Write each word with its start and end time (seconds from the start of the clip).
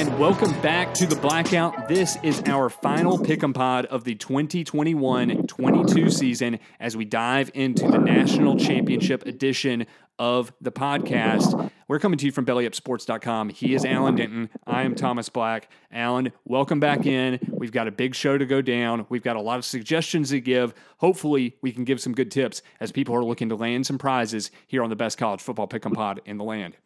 And 0.00 0.18
welcome 0.18 0.58
back 0.62 0.94
to 0.94 1.04
the 1.04 1.14
Blackout. 1.14 1.86
This 1.86 2.16
is 2.22 2.42
our 2.46 2.70
final 2.70 3.18
pick 3.18 3.42
'em 3.42 3.52
pod 3.52 3.84
of 3.84 4.04
the 4.04 4.14
2021-22 4.14 6.08
season 6.08 6.58
as 6.80 6.96
we 6.96 7.04
dive 7.04 7.50
into 7.52 7.86
the 7.86 7.98
National 7.98 8.56
Championship 8.56 9.26
edition 9.26 9.84
of 10.18 10.54
the 10.58 10.72
podcast. 10.72 11.70
We're 11.86 11.98
coming 11.98 12.16
to 12.16 12.24
you 12.24 12.32
from 12.32 12.46
bellyupsports.com. 12.46 13.50
He 13.50 13.74
is 13.74 13.84
Alan 13.84 14.14
Denton. 14.16 14.48
I 14.66 14.84
am 14.84 14.94
Thomas 14.94 15.28
Black. 15.28 15.70
Alan, 15.92 16.32
welcome 16.46 16.80
back 16.80 17.04
in. 17.04 17.38
We've 17.50 17.70
got 17.70 17.86
a 17.86 17.92
big 17.92 18.14
show 18.14 18.38
to 18.38 18.46
go 18.46 18.62
down. 18.62 19.04
We've 19.10 19.22
got 19.22 19.36
a 19.36 19.42
lot 19.42 19.58
of 19.58 19.66
suggestions 19.66 20.30
to 20.30 20.40
give. 20.40 20.72
Hopefully, 21.00 21.56
we 21.60 21.72
can 21.72 21.84
give 21.84 22.00
some 22.00 22.14
good 22.14 22.30
tips 22.30 22.62
as 22.80 22.90
people 22.90 23.14
are 23.14 23.22
looking 23.22 23.50
to 23.50 23.54
land 23.54 23.84
some 23.84 23.98
prizes 23.98 24.50
here 24.66 24.82
on 24.82 24.88
the 24.88 24.96
best 24.96 25.18
college 25.18 25.42
football 25.42 25.66
pick 25.66 25.84
'em 25.84 25.92
pod 25.92 26.22
in 26.24 26.38
the 26.38 26.44
land. 26.44 26.78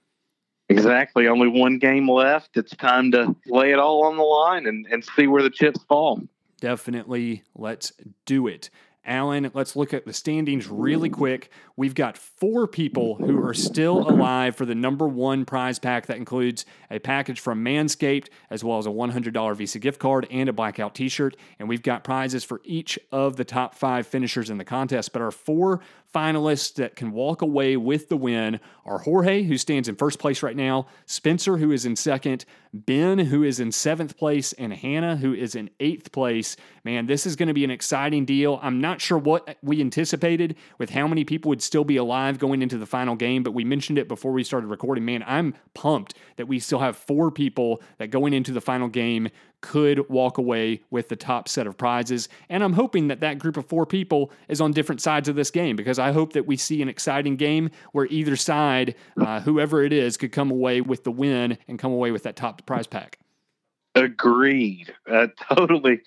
Exactly. 0.68 1.28
Only 1.28 1.48
one 1.48 1.78
game 1.78 2.10
left. 2.10 2.56
It's 2.56 2.74
time 2.76 3.10
to 3.12 3.34
lay 3.46 3.72
it 3.72 3.78
all 3.78 4.04
on 4.04 4.16
the 4.16 4.22
line 4.22 4.66
and, 4.66 4.86
and 4.86 5.04
see 5.04 5.26
where 5.26 5.42
the 5.42 5.50
chips 5.50 5.82
fall. 5.88 6.22
Definitely. 6.60 7.42
Let's 7.54 7.92
do 8.24 8.46
it. 8.46 8.70
Alan, 9.06 9.50
let's 9.52 9.76
look 9.76 9.92
at 9.92 10.06
the 10.06 10.12
standings 10.14 10.66
really 10.66 11.10
quick. 11.10 11.50
We've 11.76 11.94
got 11.94 12.16
four 12.16 12.66
people 12.66 13.16
who 13.16 13.44
are 13.44 13.52
still 13.52 14.08
alive 14.08 14.56
for 14.56 14.64
the 14.64 14.74
number 14.74 15.06
one 15.06 15.44
prize 15.44 15.78
pack 15.78 16.06
that 16.06 16.16
includes 16.16 16.64
a 16.90 16.98
package 16.98 17.38
from 17.38 17.62
Manscaped, 17.62 18.28
as 18.48 18.64
well 18.64 18.78
as 18.78 18.86
a 18.86 18.90
$100 18.90 19.56
Visa 19.56 19.78
gift 19.78 20.00
card 20.00 20.26
and 20.30 20.48
a 20.48 20.54
blackout 20.54 20.94
t 20.94 21.10
shirt. 21.10 21.36
And 21.58 21.68
we've 21.68 21.82
got 21.82 22.02
prizes 22.02 22.44
for 22.44 22.62
each 22.64 22.98
of 23.12 23.36
the 23.36 23.44
top 23.44 23.74
five 23.74 24.06
finishers 24.06 24.48
in 24.48 24.56
the 24.56 24.64
contest. 24.64 25.12
But 25.12 25.20
our 25.20 25.30
four 25.30 25.80
finalists 26.14 26.74
that 26.74 26.94
can 26.96 27.10
walk 27.10 27.42
away 27.42 27.76
with 27.76 28.08
the 28.08 28.16
win 28.16 28.60
are 28.86 28.98
Jorge, 28.98 29.42
who 29.42 29.56
stands 29.56 29.88
in 29.88 29.96
first 29.96 30.18
place 30.18 30.42
right 30.42 30.56
now, 30.56 30.86
Spencer, 31.06 31.56
who 31.56 31.72
is 31.72 31.86
in 31.86 31.96
second, 31.96 32.44
Ben, 32.72 33.18
who 33.18 33.42
is 33.42 33.60
in 33.60 33.72
seventh 33.72 34.16
place, 34.16 34.52
and 34.52 34.72
Hannah, 34.72 35.16
who 35.16 35.32
is 35.32 35.54
in 35.54 35.70
eighth 35.80 36.12
place. 36.12 36.56
Man, 36.84 37.06
this 37.06 37.26
is 37.26 37.34
going 37.34 37.48
to 37.48 37.54
be 37.54 37.64
an 37.64 37.70
exciting 37.70 38.24
deal. 38.24 38.60
I'm 38.62 38.80
not 38.80 39.00
sure 39.00 39.18
what 39.18 39.56
we 39.62 39.80
anticipated 39.80 40.56
with 40.78 40.90
how 40.90 41.06
many 41.06 41.24
people 41.24 41.48
would 41.48 41.62
still 41.62 41.84
be 41.84 41.96
alive 41.96 42.38
going 42.38 42.62
into 42.62 42.78
the 42.78 42.86
final 42.86 43.16
game, 43.16 43.42
but 43.42 43.52
we 43.52 43.64
mentioned 43.64 43.98
it 43.98 44.06
before 44.06 44.32
we 44.32 44.44
started 44.44 44.66
recording. 44.66 45.04
Man, 45.04 45.24
I'm 45.26 45.54
pumped 45.72 46.14
that 46.36 46.46
we 46.46 46.58
still 46.58 46.80
have 46.80 46.96
four 46.96 47.30
people 47.30 47.82
that 47.98 48.08
going 48.08 48.34
into 48.34 48.52
the 48.52 48.60
final 48.60 48.88
game 48.88 49.30
could 49.64 50.06
walk 50.10 50.36
away 50.36 50.82
with 50.90 51.08
the 51.08 51.16
top 51.16 51.48
set 51.48 51.66
of 51.66 51.78
prizes. 51.78 52.28
And 52.50 52.62
I'm 52.62 52.74
hoping 52.74 53.08
that 53.08 53.20
that 53.20 53.38
group 53.38 53.56
of 53.56 53.64
four 53.64 53.86
people 53.86 54.30
is 54.46 54.60
on 54.60 54.72
different 54.72 55.00
sides 55.00 55.26
of 55.26 55.36
this 55.36 55.50
game 55.50 55.74
because 55.74 55.98
I 55.98 56.12
hope 56.12 56.34
that 56.34 56.46
we 56.46 56.58
see 56.58 56.82
an 56.82 56.88
exciting 56.90 57.36
game 57.36 57.70
where 57.92 58.04
either 58.10 58.36
side, 58.36 58.94
uh, 59.16 59.40
whoever 59.40 59.82
it 59.82 59.94
is, 59.94 60.18
could 60.18 60.32
come 60.32 60.50
away 60.50 60.82
with 60.82 61.04
the 61.04 61.10
win 61.10 61.56
and 61.66 61.78
come 61.78 61.92
away 61.92 62.10
with 62.10 62.24
that 62.24 62.36
top 62.36 62.64
prize 62.66 62.86
pack. 62.86 63.18
Agreed. 63.94 64.92
I 65.06 65.30
totally, 65.54 66.02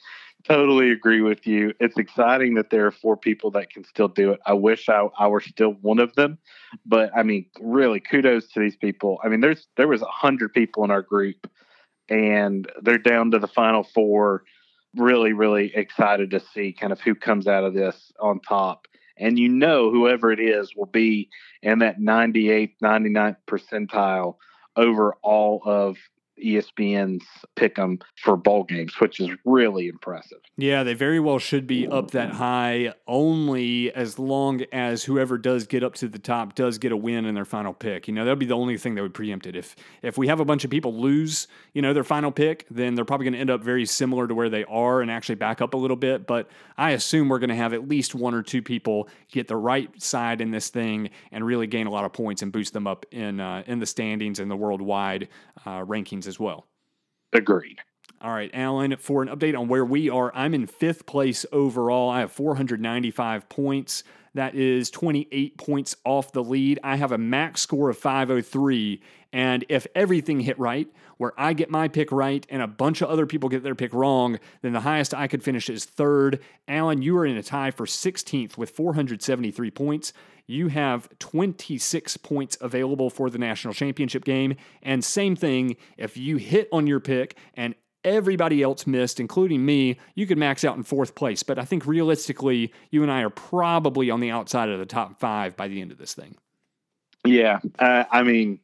totally 0.47 0.91
agree 0.91 1.21
with 1.21 1.47
you. 1.47 1.73
It's 1.79 1.97
exciting 1.97 2.53
that 2.55 2.69
there 2.69 2.85
are 2.85 2.91
four 2.91 3.17
people 3.17 3.49
that 3.51 3.71
can 3.71 3.83
still 3.85 4.07
do 4.07 4.33
it. 4.33 4.39
I 4.45 4.53
wish 4.53 4.87
I, 4.87 5.07
I 5.17 5.27
were 5.27 5.41
still 5.41 5.71
one 5.81 5.97
of 5.97 6.13
them, 6.13 6.37
but 6.85 7.09
I 7.17 7.23
mean, 7.23 7.47
really, 7.59 8.01
kudos 8.01 8.49
to 8.49 8.59
these 8.59 8.75
people. 8.75 9.19
I 9.23 9.29
mean, 9.29 9.41
there's 9.41 9.67
there 9.77 9.87
was 9.87 10.03
a 10.03 10.05
hundred 10.05 10.53
people 10.53 10.83
in 10.83 10.91
our 10.91 11.01
group, 11.01 11.49
and 12.09 12.69
they're 12.81 12.97
down 12.97 13.31
to 13.31 13.39
the 13.39 13.47
final 13.47 13.83
four. 13.83 14.43
Really, 14.95 15.33
really 15.33 15.75
excited 15.75 16.31
to 16.31 16.39
see 16.39 16.73
kind 16.73 16.91
of 16.91 16.99
who 16.99 17.13
comes 17.13 17.47
out 17.47 17.63
of 17.63 17.73
this 17.73 18.11
on 18.19 18.39
top. 18.39 18.87
And 19.17 19.37
you 19.37 19.49
know, 19.49 19.91
whoever 19.91 20.31
it 20.31 20.39
is 20.39 20.75
will 20.75 20.87
be 20.87 21.29
in 21.61 21.79
that 21.79 21.99
98th, 21.99 22.73
99th 22.81 23.37
percentile 23.47 24.35
over 24.75 25.15
all 25.23 25.61
of 25.65 25.97
ESPN's 26.43 27.25
Pick'em 27.55 28.01
for 28.15 28.37
bowl 28.37 28.63
games, 28.63 28.93
which 28.99 29.19
is 29.19 29.29
really 29.45 29.87
impressive. 29.87 30.39
Yeah, 30.57 30.83
they 30.83 30.93
very 30.93 31.19
well 31.19 31.39
should 31.39 31.67
be 31.67 31.87
up 31.87 32.11
that 32.11 32.31
high 32.31 32.93
only 33.07 33.93
as 33.93 34.17
long 34.19 34.61
as 34.71 35.03
whoever 35.03 35.37
does 35.37 35.67
get 35.67 35.83
up 35.83 35.95
to 35.95 36.07
the 36.07 36.19
top 36.19 36.55
does 36.55 36.77
get 36.77 36.91
a 36.91 36.97
win 36.97 37.25
in 37.25 37.35
their 37.35 37.45
final 37.45 37.73
pick. 37.73 38.07
You 38.07 38.13
know, 38.13 38.25
that'll 38.25 38.37
be 38.37 38.45
the 38.45 38.55
only 38.55 38.77
thing 38.77 38.95
that 38.95 39.01
would 39.01 39.13
preempt 39.13 39.45
it. 39.45 39.55
If 39.55 39.75
if 40.01 40.17
we 40.17 40.27
have 40.27 40.39
a 40.39 40.45
bunch 40.45 40.63
of 40.63 40.71
people 40.71 40.93
lose, 40.93 41.47
you 41.73 41.81
know, 41.81 41.93
their 41.93 42.03
final 42.03 42.31
pick, 42.31 42.65
then 42.69 42.95
they're 42.95 43.05
probably 43.05 43.25
going 43.25 43.33
to 43.33 43.39
end 43.39 43.49
up 43.49 43.63
very 43.63 43.85
similar 43.85 44.27
to 44.27 44.35
where 44.35 44.49
they 44.49 44.63
are 44.65 45.01
and 45.01 45.11
actually 45.11 45.35
back 45.35 45.61
up 45.61 45.73
a 45.73 45.77
little 45.77 45.97
bit, 45.97 46.27
but 46.27 46.49
I 46.77 46.91
assume 46.91 47.29
we're 47.29 47.39
going 47.39 47.49
to 47.49 47.55
have 47.55 47.73
at 47.73 47.87
least 47.87 48.13
one 48.15 48.33
or 48.33 48.43
two 48.43 48.61
people 48.61 49.09
get 49.31 49.47
the 49.47 49.55
right 49.55 49.89
side 50.01 50.41
in 50.41 50.51
this 50.51 50.69
thing 50.69 51.09
and 51.31 51.45
really 51.45 51.67
gain 51.67 51.87
a 51.87 51.91
lot 51.91 52.05
of 52.05 52.13
points 52.13 52.41
and 52.41 52.51
boost 52.51 52.73
them 52.73 52.87
up 52.87 53.05
in 53.11 53.39
uh, 53.39 53.63
in 53.67 53.79
the 53.79 53.85
standings 53.85 54.39
and 54.39 54.49
the 54.49 54.55
worldwide 54.55 55.27
uh, 55.67 55.83
rankings 55.85 56.27
as 56.27 56.39
well. 56.39 56.65
Agreed. 57.33 57.81
All 58.21 58.31
right, 58.31 58.49
Alan, 58.53 58.95
for 58.97 59.21
an 59.21 59.27
update 59.27 59.57
on 59.57 59.67
where 59.67 59.85
we 59.85 60.09
are, 60.09 60.33
I'm 60.33 60.53
in 60.53 60.65
fifth 60.65 61.05
place 61.05 61.45
overall. 61.51 62.09
I 62.09 62.21
have 62.21 62.31
495 62.31 63.49
points. 63.49 64.03
That 64.33 64.55
is 64.55 64.89
28 64.89 65.57
points 65.57 65.95
off 66.05 66.31
the 66.31 66.43
lead. 66.43 66.79
I 66.83 66.95
have 66.95 67.11
a 67.11 67.17
max 67.17 67.61
score 67.61 67.89
of 67.89 67.97
503. 67.97 69.01
And 69.33 69.65
if 69.69 69.87
everything 69.95 70.39
hit 70.39 70.57
right, 70.57 70.87
where 71.17 71.33
I 71.37 71.53
get 71.53 71.69
my 71.69 71.87
pick 71.87 72.11
right 72.11 72.45
and 72.49 72.61
a 72.61 72.67
bunch 72.67 73.01
of 73.01 73.09
other 73.09 73.25
people 73.25 73.49
get 73.49 73.63
their 73.63 73.75
pick 73.75 73.93
wrong, 73.93 74.39
then 74.61 74.73
the 74.73 74.81
highest 74.81 75.13
I 75.13 75.27
could 75.27 75.43
finish 75.43 75.69
is 75.69 75.85
third. 75.85 76.39
Alan, 76.67 77.01
you 77.01 77.17
are 77.17 77.25
in 77.25 77.37
a 77.37 77.43
tie 77.43 77.71
for 77.71 77.85
16th 77.85 78.57
with 78.57 78.69
473 78.69 79.71
points. 79.71 80.13
You 80.45 80.69
have 80.69 81.09
26 81.19 82.17
points 82.17 82.57
available 82.61 83.09
for 83.09 83.29
the 83.29 83.37
national 83.37 83.73
championship 83.73 84.23
game. 84.23 84.55
And 84.81 85.03
same 85.03 85.35
thing, 85.35 85.75
if 85.97 86.15
you 86.15 86.37
hit 86.37 86.69
on 86.71 86.87
your 86.87 87.01
pick 87.01 87.37
and 87.55 87.75
everybody 88.03 88.63
else 88.63 88.87
missed, 88.87 89.19
including 89.19 89.65
me, 89.65 89.99
you 90.15 90.25
could 90.25 90.37
max 90.37 90.63
out 90.63 90.77
in 90.77 90.83
fourth 90.83 91.15
place. 91.15 91.43
But 91.43 91.59
I 91.59 91.65
think 91.65 91.85
realistically, 91.85 92.71
you 92.89 93.03
and 93.03 93.11
I 93.11 93.21
are 93.21 93.29
probably 93.29 94.09
on 94.09 94.21
the 94.21 94.31
outside 94.31 94.69
of 94.69 94.79
the 94.79 94.85
top 94.85 95.19
five 95.19 95.57
by 95.57 95.67
the 95.67 95.81
end 95.81 95.91
of 95.91 95.97
this 95.97 96.13
thing. 96.13 96.37
Yeah. 97.25 97.59
Uh, 97.77 98.05
I 98.09 98.23
mean, 98.23 98.59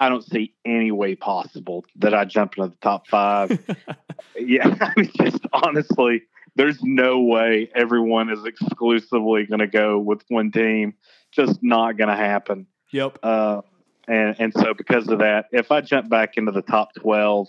I 0.00 0.08
don't 0.08 0.24
see 0.24 0.54
any 0.64 0.90
way 0.90 1.14
possible 1.14 1.84
that 1.96 2.14
I 2.14 2.24
jump 2.24 2.56
into 2.56 2.70
the 2.70 2.76
top 2.80 3.06
five. 3.06 3.58
yeah. 4.36 4.66
I 4.80 4.92
mean, 4.96 5.10
just 5.20 5.46
honestly, 5.52 6.22
there's 6.56 6.82
no 6.82 7.20
way 7.20 7.70
everyone 7.74 8.30
is 8.30 8.44
exclusively 8.44 9.46
going 9.46 9.60
to 9.60 9.66
go 9.66 9.98
with 9.98 10.22
one 10.28 10.50
team. 10.50 10.94
Just 11.32 11.62
not 11.62 11.96
going 11.96 12.08
to 12.08 12.16
happen. 12.16 12.66
Yep. 12.92 13.18
Uh, 13.22 13.62
and 14.06 14.36
and 14.38 14.52
so 14.54 14.74
because 14.74 15.08
of 15.08 15.20
that, 15.20 15.46
if 15.52 15.72
I 15.72 15.80
jump 15.80 16.08
back 16.08 16.36
into 16.36 16.52
the 16.52 16.62
top 16.62 16.94
twelve, 16.94 17.48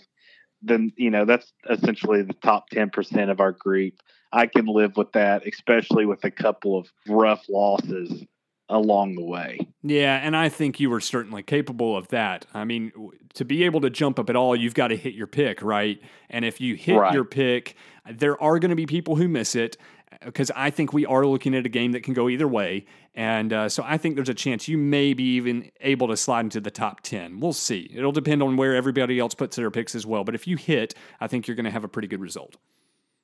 then 0.62 0.92
you 0.96 1.10
know 1.10 1.24
that's 1.24 1.52
essentially 1.68 2.22
the 2.22 2.32
top 2.34 2.70
ten 2.70 2.90
percent 2.90 3.30
of 3.30 3.40
our 3.40 3.52
group. 3.52 3.94
I 4.32 4.46
can 4.46 4.66
live 4.66 4.96
with 4.96 5.12
that, 5.12 5.46
especially 5.46 6.06
with 6.06 6.24
a 6.24 6.30
couple 6.30 6.78
of 6.78 6.88
rough 7.06 7.44
losses. 7.48 8.24
Along 8.68 9.14
the 9.14 9.24
way. 9.24 9.58
Yeah, 9.82 10.16
and 10.16 10.36
I 10.36 10.48
think 10.48 10.80
you 10.80 10.90
were 10.90 11.00
certainly 11.00 11.42
capable 11.42 11.96
of 11.96 12.08
that. 12.08 12.46
I 12.52 12.64
mean, 12.64 12.92
to 13.34 13.44
be 13.44 13.64
able 13.64 13.80
to 13.82 13.90
jump 13.90 14.18
up 14.18 14.28
at 14.30 14.36
all, 14.36 14.56
you've 14.56 14.74
got 14.74 14.88
to 14.88 14.96
hit 14.96 15.14
your 15.14 15.26
pick, 15.28 15.62
right? 15.62 16.00
And 16.30 16.44
if 16.44 16.60
you 16.60 16.74
hit 16.74 16.96
Right. 16.96 17.14
your 17.14 17.24
pick, 17.24 17.76
there 18.10 18.40
are 18.42 18.58
going 18.58 18.70
to 18.70 18.76
be 18.76 18.86
people 18.86 19.16
who 19.16 19.28
miss 19.28 19.54
it 19.54 19.76
because 20.24 20.50
I 20.56 20.70
think 20.70 20.92
we 20.92 21.04
are 21.04 21.26
looking 21.26 21.54
at 21.54 21.66
a 21.66 21.68
game 21.68 21.92
that 21.92 22.02
can 22.02 22.14
go 22.14 22.28
either 22.28 22.48
way. 22.48 22.86
And 23.14 23.52
uh, 23.52 23.68
so 23.68 23.82
I 23.86 23.98
think 23.98 24.14
there's 24.14 24.28
a 24.28 24.34
chance 24.34 24.66
you 24.68 24.78
may 24.78 25.12
be 25.14 25.34
even 25.36 25.70
able 25.80 26.08
to 26.08 26.16
slide 26.16 26.40
into 26.46 26.60
the 26.60 26.70
top 26.70 27.00
10. 27.02 27.38
We'll 27.40 27.52
see. 27.52 27.90
It'll 27.94 28.12
depend 28.12 28.42
on 28.42 28.56
where 28.56 28.74
everybody 28.74 29.18
else 29.18 29.34
puts 29.34 29.56
their 29.56 29.70
picks 29.70 29.94
as 29.94 30.06
well. 30.06 30.24
But 30.24 30.34
if 30.34 30.46
you 30.46 30.56
hit, 30.56 30.94
I 31.20 31.26
think 31.26 31.46
you're 31.46 31.54
going 31.56 31.64
to 31.64 31.70
have 31.70 31.84
a 31.84 31.88
pretty 31.88 32.08
good 32.08 32.20
result. 32.20 32.56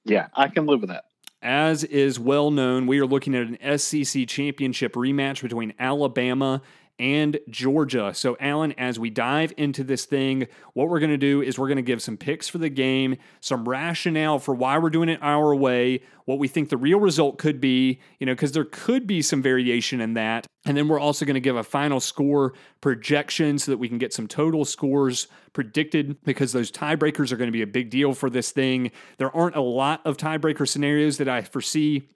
Yeah, 0.05 0.29
I 0.35 0.49
can 0.49 0.67
live 0.67 0.81
with 0.81 0.91
that. 0.91 1.05
As 1.43 1.83
is 1.83 2.21
well 2.21 2.53
known, 2.53 2.87
we 2.87 3.01
are 3.01 3.07
looking 3.07 3.35
at 3.35 3.49
an 3.49 3.79
SEC 3.79 4.29
championship 4.29 4.95
rematch 4.95 5.43
between 5.43 5.75
Alabama 5.77 6.63
and 7.03 7.41
Georgia. 7.51 8.13
So, 8.15 8.37
Alan, 8.39 8.71
as 8.79 8.97
we 8.97 9.11
dive 9.11 9.53
into 9.57 9.83
this 9.83 10.05
thing, 10.05 10.47
what 10.73 10.89
we're 10.89 11.01
going 11.01 11.11
to 11.11 11.19
do 11.19 11.43
is 11.43 11.59
we're 11.59 11.67
going 11.67 11.75
to 11.75 11.83
give 11.83 12.01
some 12.01 12.17
picks 12.17 12.49
for 12.49 12.59
the 12.59 12.69
game, 12.69 13.17
some 13.41 13.69
rationale 13.69 14.39
for 14.39 14.55
why 14.55 14.79
we're 14.79 14.89
doing 14.89 15.09
it 15.09 15.19
our 15.21 15.53
way, 15.53 16.03
what 16.27 16.39
we 16.39 16.47
think 16.47 16.69
the 16.69 16.77
real 16.77 17.01
result 17.01 17.39
could 17.39 17.61
be, 17.61 17.99
you 18.21 18.27
know, 18.27 18.35
because 18.35 18.53
there 18.53 18.65
could 18.65 19.09
be 19.09 19.21
some 19.21 19.43
variation 19.43 20.01
in 20.01 20.15
that. 20.15 20.47
And 20.65 20.77
then 20.77 20.87
we're 20.87 21.01
also 21.01 21.25
going 21.25 21.35
to 21.35 21.41
give 21.41 21.57
a 21.57 21.65
final 21.65 21.99
score 21.99 22.55
projection 22.81 23.59
so 23.59 23.73
that 23.73 23.79
we 23.79 23.89
can 23.89 23.99
get 23.99 24.13
some 24.13 24.29
total 24.29 24.65
scores 24.65 25.27
predicted 25.55 26.23
because 26.23 26.53
those 26.53 26.71
tiebreakers 26.71 27.33
are 27.33 27.37
going 27.37 27.49
to 27.49 27.53
be 27.53 27.63
a 27.63 27.67
big 27.67 27.91
deal 27.91 28.15
for 28.15 28.31
this 28.31 28.53
thing. 28.53 28.93
There 29.19 29.35
aren't 29.35 29.57
a 29.57 29.61
lot 29.61 30.03
of 30.05 30.19
tiebreaker 30.19 30.69
scenarios 30.69 31.19
that 31.19 31.29
I 31.29 31.43
foresee 31.43 32.09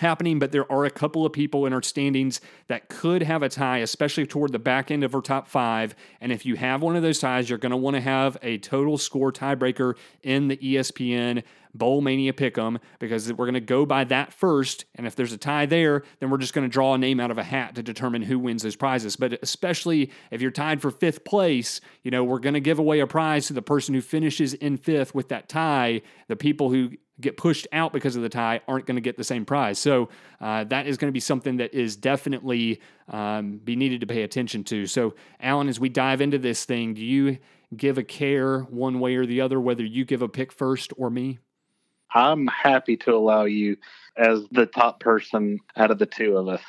happening, 0.00 0.38
but 0.38 0.52
there 0.52 0.70
are 0.70 0.84
a 0.84 0.90
couple 0.90 1.24
of 1.24 1.32
people 1.32 1.66
in 1.66 1.72
our 1.72 1.82
standings 1.82 2.40
that 2.68 2.88
could 2.88 3.22
have 3.22 3.42
a 3.42 3.48
tie, 3.48 3.78
especially 3.78 4.26
toward 4.26 4.52
the 4.52 4.58
back 4.58 4.90
end 4.90 5.04
of 5.04 5.14
our 5.14 5.20
top 5.20 5.48
five. 5.48 5.94
And 6.20 6.32
if 6.32 6.44
you 6.44 6.56
have 6.56 6.82
one 6.82 6.96
of 6.96 7.02
those 7.02 7.20
ties, 7.20 7.48
you're 7.48 7.58
going 7.58 7.70
to 7.70 7.76
want 7.76 7.94
to 7.94 8.00
have 8.00 8.36
a 8.42 8.58
total 8.58 8.98
score 8.98 9.32
tiebreaker 9.32 9.94
in 10.22 10.48
the 10.48 10.56
ESPN 10.56 11.42
Bowl 11.74 12.00
Mania 12.00 12.32
Pick'em 12.32 12.78
because 12.98 13.32
we're 13.32 13.46
going 13.46 13.54
to 13.54 13.60
go 13.60 13.86
by 13.86 14.04
that 14.04 14.32
first. 14.32 14.84
And 14.94 15.06
if 15.06 15.16
there's 15.16 15.32
a 15.32 15.38
tie 15.38 15.66
there, 15.66 16.02
then 16.18 16.30
we're 16.30 16.38
just 16.38 16.54
going 16.54 16.68
to 16.68 16.72
draw 16.72 16.94
a 16.94 16.98
name 16.98 17.20
out 17.20 17.30
of 17.30 17.38
a 17.38 17.44
hat 17.44 17.74
to 17.76 17.82
determine 17.82 18.22
who 18.22 18.38
wins 18.38 18.62
those 18.62 18.76
prizes. 18.76 19.16
But 19.16 19.38
especially 19.42 20.10
if 20.30 20.40
you're 20.40 20.50
tied 20.50 20.82
for 20.82 20.90
fifth 20.90 21.24
place, 21.24 21.80
you 22.02 22.10
know, 22.10 22.24
we're 22.24 22.38
going 22.38 22.54
to 22.54 22.60
give 22.60 22.78
away 22.78 23.00
a 23.00 23.06
prize 23.06 23.46
to 23.46 23.52
the 23.52 23.62
person 23.62 23.94
who 23.94 24.00
finishes 24.00 24.54
in 24.54 24.76
fifth 24.76 25.14
with 25.14 25.28
that 25.28 25.48
tie. 25.48 26.02
The 26.28 26.36
people 26.36 26.70
who 26.70 26.90
get 27.20 27.36
pushed 27.36 27.68
out 27.72 27.92
because 27.92 28.16
of 28.16 28.22
the 28.22 28.28
tie 28.28 28.60
aren't 28.66 28.86
going 28.86 28.96
to 28.96 29.00
get 29.02 29.16
the 29.16 29.24
same 29.24 29.44
prize. 29.44 29.78
So 29.78 30.08
uh, 30.40 30.64
that 30.64 30.86
is 30.86 30.96
going 30.96 31.10
to 31.10 31.12
be 31.12 31.20
something 31.20 31.58
that 31.58 31.74
is 31.74 31.96
definitely 31.96 32.80
um, 33.08 33.58
be 33.58 33.76
needed 33.76 34.00
to 34.00 34.06
pay 34.06 34.22
attention 34.22 34.64
to. 34.64 34.86
So, 34.86 35.14
Alan, 35.40 35.68
as 35.68 35.78
we 35.78 35.88
dive 35.88 36.20
into 36.20 36.38
this 36.38 36.64
thing, 36.64 36.94
do 36.94 37.04
you 37.04 37.38
give 37.76 37.98
a 37.98 38.02
care 38.02 38.60
one 38.60 39.00
way 39.00 39.16
or 39.16 39.26
the 39.26 39.40
other 39.40 39.60
whether 39.60 39.84
you 39.84 40.04
give 40.04 40.22
a 40.22 40.28
pick 40.28 40.52
first 40.52 40.92
or 40.96 41.10
me? 41.10 41.38
I'm 42.14 42.46
happy 42.46 42.96
to 42.98 43.14
allow 43.14 43.44
you 43.44 43.76
as 44.16 44.44
the 44.50 44.66
top 44.66 45.00
person 45.00 45.60
out 45.76 45.90
of 45.90 45.98
the 45.98 46.06
two 46.06 46.36
of 46.36 46.48
us. 46.48 46.62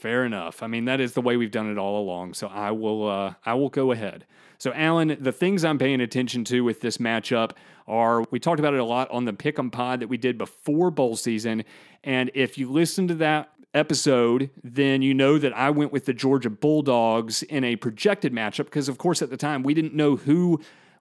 Fair 0.00 0.24
enough. 0.24 0.62
I 0.62 0.66
mean, 0.66 0.86
that 0.86 0.98
is 1.00 1.12
the 1.12 1.20
way 1.20 1.36
we've 1.36 1.50
done 1.50 1.70
it 1.70 1.76
all 1.76 2.00
along. 2.00 2.32
So 2.34 2.46
I 2.46 2.70
will 2.70 3.08
uh, 3.08 3.34
I 3.44 3.54
will 3.54 3.68
go 3.68 3.92
ahead. 3.92 4.26
So 4.56 4.72
Alan, 4.72 5.16
the 5.20 5.32
things 5.32 5.64
I'm 5.64 5.78
paying 5.78 6.00
attention 6.00 6.44
to 6.44 6.62
with 6.62 6.80
this 6.80 6.98
matchup 6.98 7.52
are 7.86 8.24
we 8.30 8.38
talked 8.38 8.60
about 8.60 8.72
it 8.72 8.80
a 8.80 8.84
lot 8.84 9.10
on 9.10 9.24
the 9.24 9.32
Pick'em 9.32 9.70
Pod 9.70 10.00
that 10.00 10.08
we 10.08 10.16
did 10.16 10.38
before 10.38 10.90
bowl 10.90 11.16
season, 11.16 11.64
and 12.02 12.30
if 12.34 12.56
you 12.56 12.70
listen 12.70 13.08
to 13.08 13.14
that 13.16 13.50
episode, 13.74 14.50
then 14.64 15.02
you 15.02 15.14
know 15.14 15.38
that 15.38 15.56
I 15.56 15.70
went 15.70 15.92
with 15.92 16.06
the 16.06 16.14
Georgia 16.14 16.50
Bulldogs 16.50 17.42
in 17.44 17.64
a 17.64 17.76
projected 17.76 18.32
matchup 18.32 18.64
because, 18.64 18.88
of 18.88 18.98
course, 18.98 19.22
at 19.22 19.30
the 19.30 19.36
time 19.36 19.62
we 19.62 19.74
didn't 19.74 19.94
know 19.94 20.16
who 20.16 20.60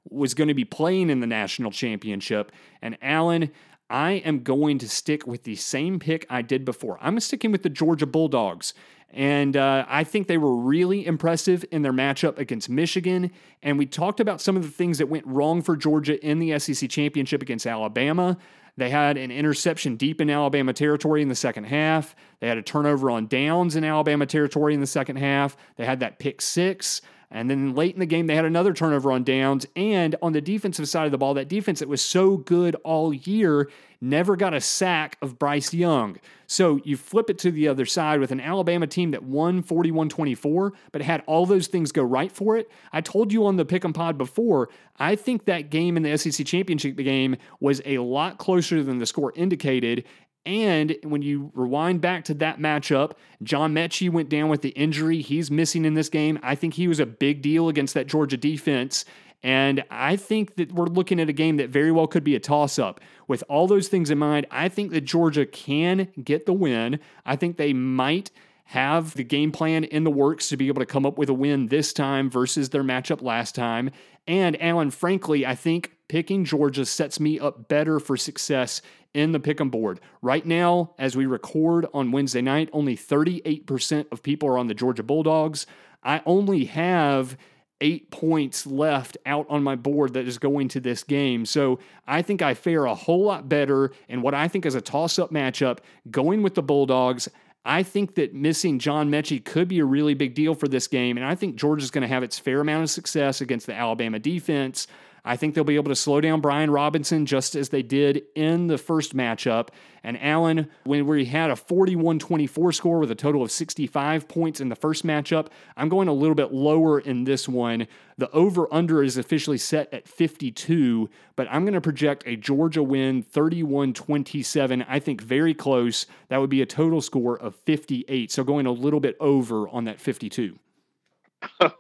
was 0.10 0.34
going 0.34 0.48
to 0.48 0.54
be 0.54 0.66
playing 0.66 1.10
in 1.10 1.20
the 1.20 1.28
national 1.28 1.72
championship. 1.72 2.52
And 2.82 2.98
Alan, 3.02 3.52
I 3.90 4.14
am 4.14 4.44
going 4.44 4.78
to 4.80 4.90
stick 4.90 5.26
with 5.26 5.44
the 5.44 5.56
same 5.56 6.00
pick 6.00 6.26
I 6.30 6.42
did 6.42 6.64
before. 6.64 6.98
I'm 7.02 7.20
sticking 7.20 7.52
with 7.52 7.64
the 7.64 7.70
Georgia 7.70 8.06
Bulldogs. 8.06 8.74
And 9.12 9.58
uh, 9.58 9.86
I 9.88 10.04
think 10.04 10.28
they 10.28 10.38
were 10.38 10.56
really 10.56 11.06
impressive 11.06 11.66
in 11.72 11.82
their 11.82 11.94
matchup 11.94 12.38
against 12.38 12.70
Michigan. 12.70 13.32
And 13.64 13.78
we 13.78 13.88
talked 13.88 14.20
about 14.20 14.40
some 14.40 14.56
of 14.56 14.62
the 14.62 14.70
things 14.70 15.00
that 15.00 15.10
went 15.10 15.26
wrong 15.26 15.64
for 15.64 15.76
Georgia 15.76 16.24
in 16.24 16.38
the 16.38 16.60
SEC 16.60 16.90
championship 16.90 17.42
against 17.42 17.66
Alabama. 17.66 18.38
They 18.78 18.92
had 18.92 19.18
an 19.18 19.32
interception 19.32 19.96
deep 19.96 20.22
in 20.22 20.30
Alabama 20.30 20.74
territory 20.74 21.24
in 21.24 21.28
the 21.28 21.36
second 21.36 21.66
half. 21.66 22.16
They 22.40 22.48
had 22.48 22.58
a 22.58 22.62
turnover 22.62 23.10
on 23.10 23.28
downs 23.28 23.76
in 23.76 23.84
Alabama 23.84 24.28
territory 24.28 24.76
in 24.76 24.80
the 24.80 24.88
second 24.88 25.18
half. 25.18 25.58
They 25.76 25.86
had 25.86 26.00
that 26.02 26.20
pick 26.20 26.40
six. 26.42 27.02
And 27.32 27.50
then 27.50 27.76
late 27.76 27.94
in 27.94 28.00
the 28.00 28.06
game, 28.06 28.28
they 28.28 28.36
had 28.36 28.46
another 28.46 28.74
turnover 28.74 29.12
on 29.12 29.24
downs. 29.24 29.66
And 29.76 30.16
on 30.22 30.34
the 30.34 30.42
defensive 30.42 30.90
side 30.90 31.06
of 31.06 31.12
the 31.12 31.18
ball, 31.18 31.36
that 31.36 31.48
defense 31.48 31.80
that 31.80 31.88
was 31.88 32.02
so 32.02 32.38
good 32.38 32.76
all 32.84 33.14
year 33.14 33.70
never 34.02 34.36
got 34.36 34.54
a 34.54 34.62
sack 34.62 35.18
of 35.22 35.38
Bryce 35.38 35.74
Young. 35.74 36.18
So 36.48 36.80
you 36.84 36.98
flip 36.98 37.30
it 37.30 37.38
to 37.40 37.52
the 37.52 37.68
other 37.68 37.86
side 37.86 38.20
with 38.20 38.32
an 38.32 38.40
Alabama 38.40 38.88
team 38.88 39.12
that 39.12 39.24
won 39.24 39.62
41 39.62 40.10
24, 40.10 40.74
but 40.92 41.02
had 41.02 41.22
all 41.28 41.46
those 41.46 41.68
things 41.68 41.92
go 41.92 42.02
right 42.02 42.32
for 42.32 42.58
it. 42.58 42.70
I 42.92 43.02
told 43.02 43.32
you 43.32 43.46
on 43.46 43.58
the 43.58 43.66
Pick'em 43.66 43.94
Pod 43.94 44.18
before, 44.18 44.70
I 44.98 45.16
think 45.16 45.46
that 45.46 45.70
game 45.70 45.98
in 45.98 46.04
the 46.04 46.18
SEC 46.18 46.46
Championship 46.46 46.96
game 46.98 47.36
was 47.60 47.82
a 47.86 48.00
lot 48.00 48.38
closer 48.38 48.82
than 48.82 48.98
the 48.98 49.06
score 49.06 49.34
indicated. 49.36 50.06
And 50.46 50.96
when 51.04 51.22
you 51.22 51.52
rewind 51.54 52.02
back 52.02 52.24
to 52.26 52.34
that 52.36 52.60
matchup, 52.60 53.12
John 53.44 53.74
Metchie 53.74 54.10
went 54.10 54.30
down 54.30 54.50
with 54.50 54.62
the 54.62 54.70
injury. 54.70 55.22
He's 55.22 55.52
missing 55.52 55.86
in 55.86 55.94
this 55.94 56.10
game. 56.10 56.40
I 56.42 56.56
think 56.56 56.74
he 56.74 56.88
was 56.88 57.00
a 57.00 57.06
big 57.06 57.42
deal 57.42 57.70
against 57.70 57.94
that 57.94 58.08
Georgia 58.08 58.38
defense. 58.38 59.06
And 59.42 59.84
I 59.90 60.16
think 60.16 60.56
that 60.56 60.72
we're 60.74 60.86
looking 60.86 61.20
at 61.20 61.30
a 61.30 61.34
game 61.34 61.58
that 61.58 61.70
very 61.70 61.92
well 61.92 62.08
could 62.08 62.24
be 62.24 62.36
a 62.36 62.40
toss 62.40 62.78
up. 62.78 63.00
With 63.28 63.44
all 63.48 63.68
those 63.68 63.88
things 63.88 64.10
in 64.10 64.18
mind, 64.18 64.48
I 64.52 64.70
think 64.70 64.92
that 64.92 65.02
Georgia 65.02 65.46
can 65.46 66.10
get 66.22 66.46
the 66.46 66.54
win. 66.54 67.00
I 67.26 67.36
think 67.36 67.58
they 67.58 67.72
might 67.74 68.32
have 68.66 69.16
the 69.16 69.24
game 69.24 69.52
plan 69.52 69.84
in 69.84 70.04
the 70.04 70.12
works 70.12 70.50
to 70.50 70.58
be 70.58 70.68
able 70.68 70.82
to 70.82 70.86
come 70.86 71.06
up 71.06 71.18
with 71.18 71.30
a 71.30 71.34
win 71.34 71.68
this 71.68 71.94
time 71.94 72.30
versus 72.30 72.70
their 72.70 72.84
matchup 72.84 73.22
last 73.22 73.56
time. 73.56 73.92
And 74.28 74.62
Alan, 74.62 74.92
frankly, 74.92 75.46
I 75.46 75.56
think 75.56 75.94
picking 76.10 76.44
Georgia 76.44 76.86
sets 76.86 77.20
me 77.20 77.40
up 77.40 77.70
better 77.70 78.00
for 78.00 78.18
success 78.18 78.82
in 79.14 79.32
the 79.32 79.40
pick'em 79.40 79.72
board. 79.72 80.02
Right 80.22 80.46
now, 80.46 80.94
as 81.00 81.16
we 81.16 81.26
record 81.26 81.88
on 81.94 82.12
Wednesday 82.12 82.42
night, 82.42 82.70
only 82.74 82.98
38% 82.98 84.12
of 84.12 84.22
people 84.22 84.50
are 84.50 84.58
on 84.58 84.68
the 84.68 84.74
Georgia 84.74 85.04
Bulldogs. 85.04 85.66
I 86.04 86.22
only 86.26 86.66
have 86.66 87.38
eight 87.82 88.12
points 88.12 88.66
left 88.66 89.18
out 89.26 89.46
on 89.50 89.64
my 89.64 89.76
board 89.76 90.14
that 90.14 90.28
is 90.28 90.38
going 90.38 90.68
to 90.68 90.80
this 90.80 91.04
game. 91.04 91.46
So 91.46 91.80
I 92.06 92.22
think 92.22 92.42
I 92.42 92.54
fare 92.54 92.86
a 92.86 92.96
whole 92.96 93.24
lot 93.24 93.48
better 93.48 93.92
in 94.10 94.22
what 94.22 94.34
I 94.34 94.48
think 94.48 94.66
is 94.66 94.76
a 94.76 94.82
toss 94.82 95.18
up 95.18 95.32
matchup 95.32 95.80
going 96.12 96.44
with 96.44 96.56
the 96.56 96.62
Bulldogs. 96.62 97.30
I 97.64 97.84
think 97.84 98.16
that 98.16 98.34
missing 98.34 98.80
John 98.80 99.10
Metchie 99.10 99.44
could 99.44 99.68
be 99.68 99.80
a 99.80 99.86
really 99.86 100.14
big 100.14 100.34
deal 100.34 100.56
for 100.56 100.68
this 100.68 100.88
game. 100.88 101.18
And 101.18 101.26
I 101.26 101.36
think 101.36 101.56
Georgia's 101.56 101.92
going 101.92 102.02
to 102.02 102.08
have 102.08 102.24
its 102.24 102.40
fair 102.40 102.62
amount 102.62 102.84
of 102.84 102.90
success 102.90 103.42
against 103.42 103.66
the 103.68 103.76
Alabama 103.76 104.20
defense. 104.20 104.88
I 105.30 105.36
think 105.36 105.54
they'll 105.54 105.64
be 105.64 105.76
able 105.76 105.92
to 105.92 105.96
slow 105.96 106.20
down 106.22 106.42
Brian 106.42 106.72
Robinson 106.72 107.28
just 107.28 107.56
as 107.56 107.70
they 107.70 107.84
did 107.84 108.24
in 108.34 108.66
the 108.66 108.80
first 108.80 109.16
matchup. 109.16 109.68
And 110.04 110.20
Alan, 110.20 110.72
when 110.86 111.06
we 111.06 111.26
had 111.26 111.52
a 111.52 111.56
41 111.56 112.18
24 112.18 112.72
score 112.72 112.98
with 112.98 113.12
a 113.12 113.16
total 113.16 113.44
of 113.44 113.52
65 113.52 114.28
points 114.28 114.60
in 114.60 114.70
the 114.70 114.76
first 114.76 115.06
matchup, 115.06 115.50
I'm 115.78 115.88
going 115.88 116.08
a 116.08 116.14
little 116.14 116.34
bit 116.34 116.52
lower 116.52 117.00
in 117.00 117.26
this 117.26 117.48
one. 117.48 117.86
The 118.18 118.32
over 118.32 118.74
under 118.74 119.04
is 119.04 119.18
officially 119.18 119.60
set 119.60 119.94
at 119.94 120.08
52, 120.08 121.12
but 121.36 121.48
I'm 121.52 121.62
going 121.64 121.76
to 121.76 121.82
project 121.82 122.24
a 122.26 122.36
Georgia 122.36 122.82
win 122.82 123.22
31 123.22 123.94
27. 123.94 124.82
I 124.82 124.98
think 124.98 125.22
very 125.22 125.54
close. 125.54 126.08
That 126.30 126.40
would 126.40 126.50
be 126.50 126.64
a 126.64 126.66
total 126.66 127.02
score 127.02 127.38
of 127.38 127.54
58. 127.54 128.32
So 128.32 128.44
going 128.44 128.66
a 128.66 128.72
little 128.72 129.00
bit 129.00 129.16
over 129.20 129.70
on 129.70 129.84
that 129.84 130.02
52. 130.02 130.58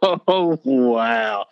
Oh, 0.01 0.59
wow. 0.63 1.47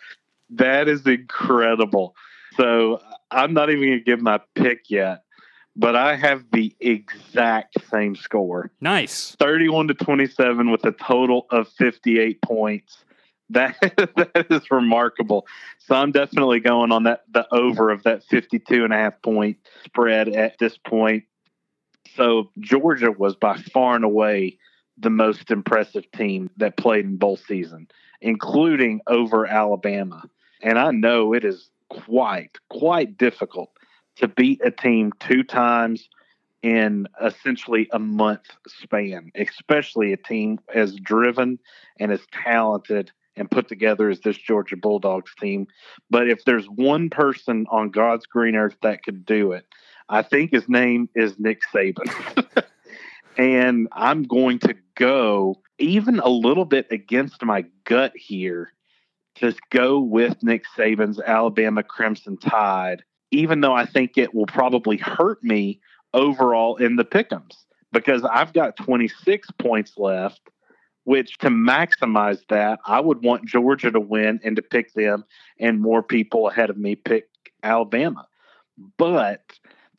That 0.50 0.88
is 0.88 1.06
incredible. 1.06 2.14
So 2.56 3.00
I'm 3.30 3.54
not 3.54 3.70
even 3.70 3.84
going 3.84 3.98
to 3.98 4.04
give 4.04 4.20
my 4.20 4.40
pick 4.54 4.90
yet, 4.90 5.22
but 5.76 5.94
I 5.94 6.16
have 6.16 6.44
the 6.52 6.74
exact 6.80 7.76
same 7.90 8.16
score 8.16 8.70
Nice. 8.80 9.36
31 9.38 9.88
to 9.88 9.94
27 9.94 10.70
with 10.70 10.84
a 10.84 10.92
total 10.92 11.46
of 11.50 11.68
58 11.68 12.42
points. 12.42 13.04
That 13.50 13.80
that 14.34 14.46
is 14.50 14.70
remarkable. 14.70 15.46
So 15.78 15.94
I'm 15.94 16.12
definitely 16.12 16.60
going 16.60 16.92
on 16.92 17.04
that 17.04 17.22
the 17.32 17.46
over 17.50 17.88
of 17.88 18.02
that 18.02 18.22
52 18.24 18.84
and 18.84 18.92
a 18.92 18.96
half 18.96 19.22
point 19.22 19.56
spread 19.86 20.28
at 20.28 20.58
this 20.58 20.76
point. 20.76 21.24
So 22.14 22.50
Georgia 22.58 23.10
was 23.10 23.36
by 23.36 23.56
far 23.56 23.96
and 23.96 24.04
away 24.04 24.58
the 24.98 25.08
most 25.08 25.50
impressive 25.50 26.04
team 26.12 26.50
that 26.58 26.76
played 26.76 27.06
in 27.06 27.16
bowl 27.16 27.38
season, 27.38 27.88
including 28.20 29.00
over 29.06 29.46
Alabama. 29.46 30.28
And 30.62 30.78
I 30.78 30.90
know 30.90 31.32
it 31.32 31.44
is 31.44 31.70
quite 31.88 32.58
quite 32.68 33.16
difficult 33.16 33.70
to 34.16 34.28
beat 34.28 34.60
a 34.64 34.70
team 34.70 35.12
two 35.20 35.42
times 35.42 36.08
in 36.62 37.06
essentially 37.22 37.88
a 37.92 37.98
month 37.98 38.44
span, 38.66 39.30
especially 39.36 40.12
a 40.12 40.16
team 40.16 40.58
as 40.74 40.96
driven 40.96 41.58
and 42.00 42.10
as 42.10 42.20
talented 42.32 43.12
and 43.36 43.50
put 43.50 43.68
together 43.68 44.10
as 44.10 44.20
this 44.20 44.36
Georgia 44.36 44.76
Bulldogs 44.76 45.32
team. 45.40 45.68
But 46.10 46.28
if 46.28 46.44
there's 46.44 46.66
one 46.66 47.10
person 47.10 47.66
on 47.70 47.90
God's 47.90 48.26
green 48.26 48.56
earth 48.56 48.76
that 48.82 49.04
could 49.04 49.24
do 49.24 49.52
it, 49.52 49.66
I 50.08 50.22
think 50.22 50.50
his 50.50 50.68
name 50.68 51.08
is 51.14 51.38
Nick 51.38 51.60
Saban. 51.72 52.64
and 53.38 53.86
I'm 53.92 54.24
going 54.24 54.58
to 54.60 54.74
go 54.96 55.56
even 55.78 56.18
a 56.18 56.28
little 56.28 56.64
bit 56.64 56.88
against 56.90 57.44
my 57.44 57.64
gut 57.84 58.12
here 58.16 58.72
to 59.38 59.54
go 59.70 60.00
with 60.00 60.42
Nick 60.42 60.64
Saban's 60.76 61.20
Alabama 61.20 61.82
Crimson 61.82 62.36
Tide, 62.36 63.02
even 63.30 63.60
though 63.60 63.74
I 63.74 63.84
think 63.84 64.16
it 64.16 64.34
will 64.34 64.46
probably 64.46 64.96
hurt 64.96 65.42
me 65.42 65.80
overall 66.14 66.76
in 66.76 66.96
the 66.96 67.04
pick'ems 67.04 67.54
because 67.92 68.24
I've 68.24 68.52
got 68.52 68.76
26 68.76 69.50
points 69.58 69.94
left, 69.96 70.40
which 71.04 71.38
to 71.38 71.48
maximize 71.48 72.40
that, 72.48 72.78
I 72.86 73.00
would 73.00 73.24
want 73.24 73.46
Georgia 73.46 73.90
to 73.90 74.00
win 74.00 74.40
and 74.44 74.56
to 74.56 74.62
pick 74.62 74.92
them, 74.94 75.24
and 75.58 75.80
more 75.80 76.02
people 76.02 76.48
ahead 76.48 76.70
of 76.70 76.76
me 76.76 76.96
pick 76.96 77.28
Alabama. 77.62 78.26
But 78.96 79.42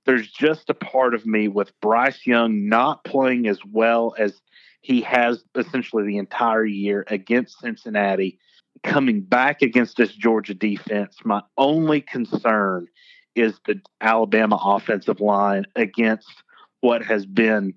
there's 0.06 0.32
just 0.32 0.70
a 0.70 0.74
part 0.74 1.14
of 1.14 1.26
me 1.26 1.48
with 1.48 1.80
Bryce 1.82 2.26
Young 2.26 2.68
not 2.70 3.04
playing 3.04 3.48
as 3.48 3.60
well 3.66 4.16
as 4.18 4.42
he 4.82 5.02
has 5.02 5.44
essentially 5.56 6.06
the 6.06 6.18
entire 6.18 6.66
year 6.66 7.04
against 7.08 7.60
Cincinnati, 7.60 8.40
coming 8.84 9.22
back 9.22 9.62
against 9.62 9.98
this 9.98 10.14
Georgia 10.14 10.54
defense. 10.54 11.18
My 11.24 11.42
only 11.58 12.02
concern 12.02 12.88
is 13.36 13.60
the 13.66 13.82
Alabama 14.02 14.60
offensive 14.62 15.20
line 15.20 15.66
against 15.76 16.44
what 16.82 17.04
has 17.04 17.26
been 17.26 17.74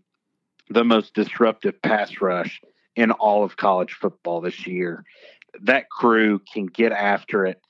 the 0.71 0.85
most 0.85 1.15
disruptive 1.15 1.81
pass 1.83 2.21
rush 2.21 2.61
in 2.97 3.11
all 3.11 3.45
of 3.45 3.57
college 3.57 3.93
football 3.93 4.41
this 4.41 4.67
year. 4.67 5.05
That 5.63 5.91
crew 5.91 6.41
can 6.53 6.67
get 6.67 6.93
after 6.93 7.45
it, 7.47 7.61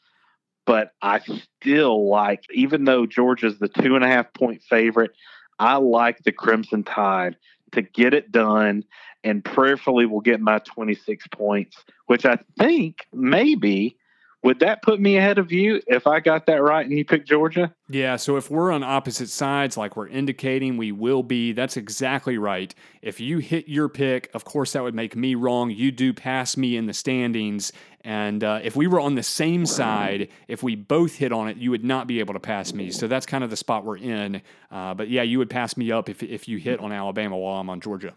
but 0.66 0.92
I 1.02 1.20
still 1.20 2.08
like, 2.08 2.44
even 2.52 2.84
though 2.84 3.06
Georgia's 3.06 3.58
the 3.58 3.68
two 3.68 3.96
and 3.96 4.04
a 4.04 4.08
half 4.08 4.32
point 4.34 4.62
favorite, 4.62 5.12
I 5.58 5.76
like 5.76 6.18
the 6.22 6.32
Crimson 6.32 6.84
Tide 6.84 7.36
to 7.72 7.82
get 7.82 8.14
it 8.14 8.30
done 8.30 8.84
and 9.24 9.44
prayerfully 9.44 10.06
will 10.06 10.20
get 10.20 10.40
my 10.40 10.58
26 10.60 11.26
points, 11.28 11.76
which 12.06 12.24
I 12.24 12.38
think 12.58 13.06
maybe 13.12 13.96
would 14.42 14.58
that 14.58 14.82
put 14.82 14.98
me 14.98 15.16
ahead 15.16 15.38
of 15.38 15.52
you 15.52 15.80
if 15.86 16.08
I 16.08 16.18
got 16.18 16.46
that 16.46 16.62
right 16.62 16.84
and 16.84 16.96
you 16.96 17.04
picked 17.04 17.28
Georgia? 17.28 17.72
Yeah, 17.88 18.16
so 18.16 18.36
if 18.36 18.50
we're 18.50 18.72
on 18.72 18.82
opposite 18.82 19.28
sides, 19.28 19.76
like 19.76 19.94
we're 19.96 20.08
indicating 20.08 20.76
we 20.76 20.90
will 20.90 21.22
be, 21.22 21.52
that's 21.52 21.76
exactly 21.76 22.38
right. 22.38 22.74
If 23.02 23.20
you 23.20 23.38
hit 23.38 23.68
your 23.68 23.88
pick, 23.88 24.30
of 24.34 24.44
course, 24.44 24.72
that 24.72 24.82
would 24.82 24.96
make 24.96 25.14
me 25.14 25.36
wrong. 25.36 25.70
You 25.70 25.92
do 25.92 26.12
pass 26.12 26.56
me 26.56 26.76
in 26.76 26.86
the 26.86 26.92
standings. 26.92 27.72
And 28.00 28.42
uh, 28.42 28.58
if 28.64 28.74
we 28.74 28.88
were 28.88 28.98
on 28.98 29.14
the 29.14 29.22
same 29.22 29.64
side, 29.64 30.28
if 30.48 30.60
we 30.64 30.74
both 30.74 31.14
hit 31.14 31.30
on 31.30 31.46
it, 31.46 31.56
you 31.58 31.70
would 31.70 31.84
not 31.84 32.08
be 32.08 32.18
able 32.18 32.34
to 32.34 32.40
pass 32.40 32.72
me. 32.72 32.90
So 32.90 33.06
that's 33.06 33.26
kind 33.26 33.44
of 33.44 33.50
the 33.50 33.56
spot 33.56 33.84
we're 33.84 33.98
in. 33.98 34.42
Uh, 34.72 34.92
but 34.94 35.08
yeah, 35.08 35.22
you 35.22 35.38
would 35.38 35.50
pass 35.50 35.76
me 35.76 35.92
up 35.92 36.08
if, 36.08 36.20
if 36.20 36.48
you 36.48 36.58
hit 36.58 36.80
on 36.80 36.90
Alabama 36.90 37.38
while 37.38 37.60
I'm 37.60 37.70
on 37.70 37.80
Georgia. 37.80 38.14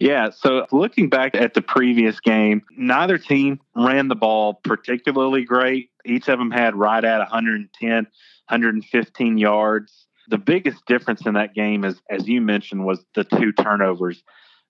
Yeah, 0.00 0.30
so 0.30 0.66
looking 0.72 1.08
back 1.08 1.34
at 1.34 1.54
the 1.54 1.62
previous 1.62 2.20
game, 2.20 2.62
neither 2.76 3.18
team 3.18 3.60
ran 3.76 4.08
the 4.08 4.14
ball 4.14 4.54
particularly 4.64 5.44
great. 5.44 5.90
Each 6.04 6.28
of 6.28 6.38
them 6.38 6.50
had 6.50 6.74
right 6.74 7.04
at 7.04 7.18
110, 7.18 7.94
115 7.94 9.38
yards. 9.38 10.06
The 10.28 10.38
biggest 10.38 10.86
difference 10.86 11.26
in 11.26 11.34
that 11.34 11.54
game 11.54 11.84
is 11.84 12.00
as 12.08 12.28
you 12.28 12.40
mentioned 12.40 12.84
was 12.84 13.04
the 13.14 13.24
two 13.24 13.52
turnovers. 13.52 14.22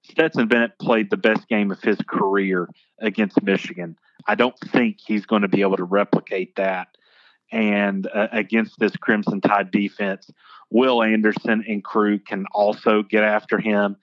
Stetson 0.02 0.48
Bennett 0.48 0.78
played 0.78 1.10
the 1.10 1.16
best 1.16 1.48
game 1.48 1.70
of 1.70 1.80
his 1.80 1.98
career 2.08 2.68
against 3.00 3.42
Michigan. 3.42 3.96
I 4.26 4.34
don't 4.34 4.58
think 4.58 4.98
he's 5.04 5.26
going 5.26 5.42
to 5.42 5.48
be 5.48 5.62
able 5.62 5.76
to 5.76 5.84
replicate 5.84 6.56
that 6.56 6.88
and 7.50 8.08
uh, 8.12 8.28
against 8.32 8.78
this 8.78 8.96
Crimson 8.96 9.40
Tide 9.40 9.70
defense. 9.70 10.30
Will 10.70 11.02
Anderson 11.02 11.64
and 11.68 11.84
crew 11.84 12.18
can 12.18 12.46
also 12.52 13.02
get 13.02 13.22
after 13.22 13.58
him 13.58 13.96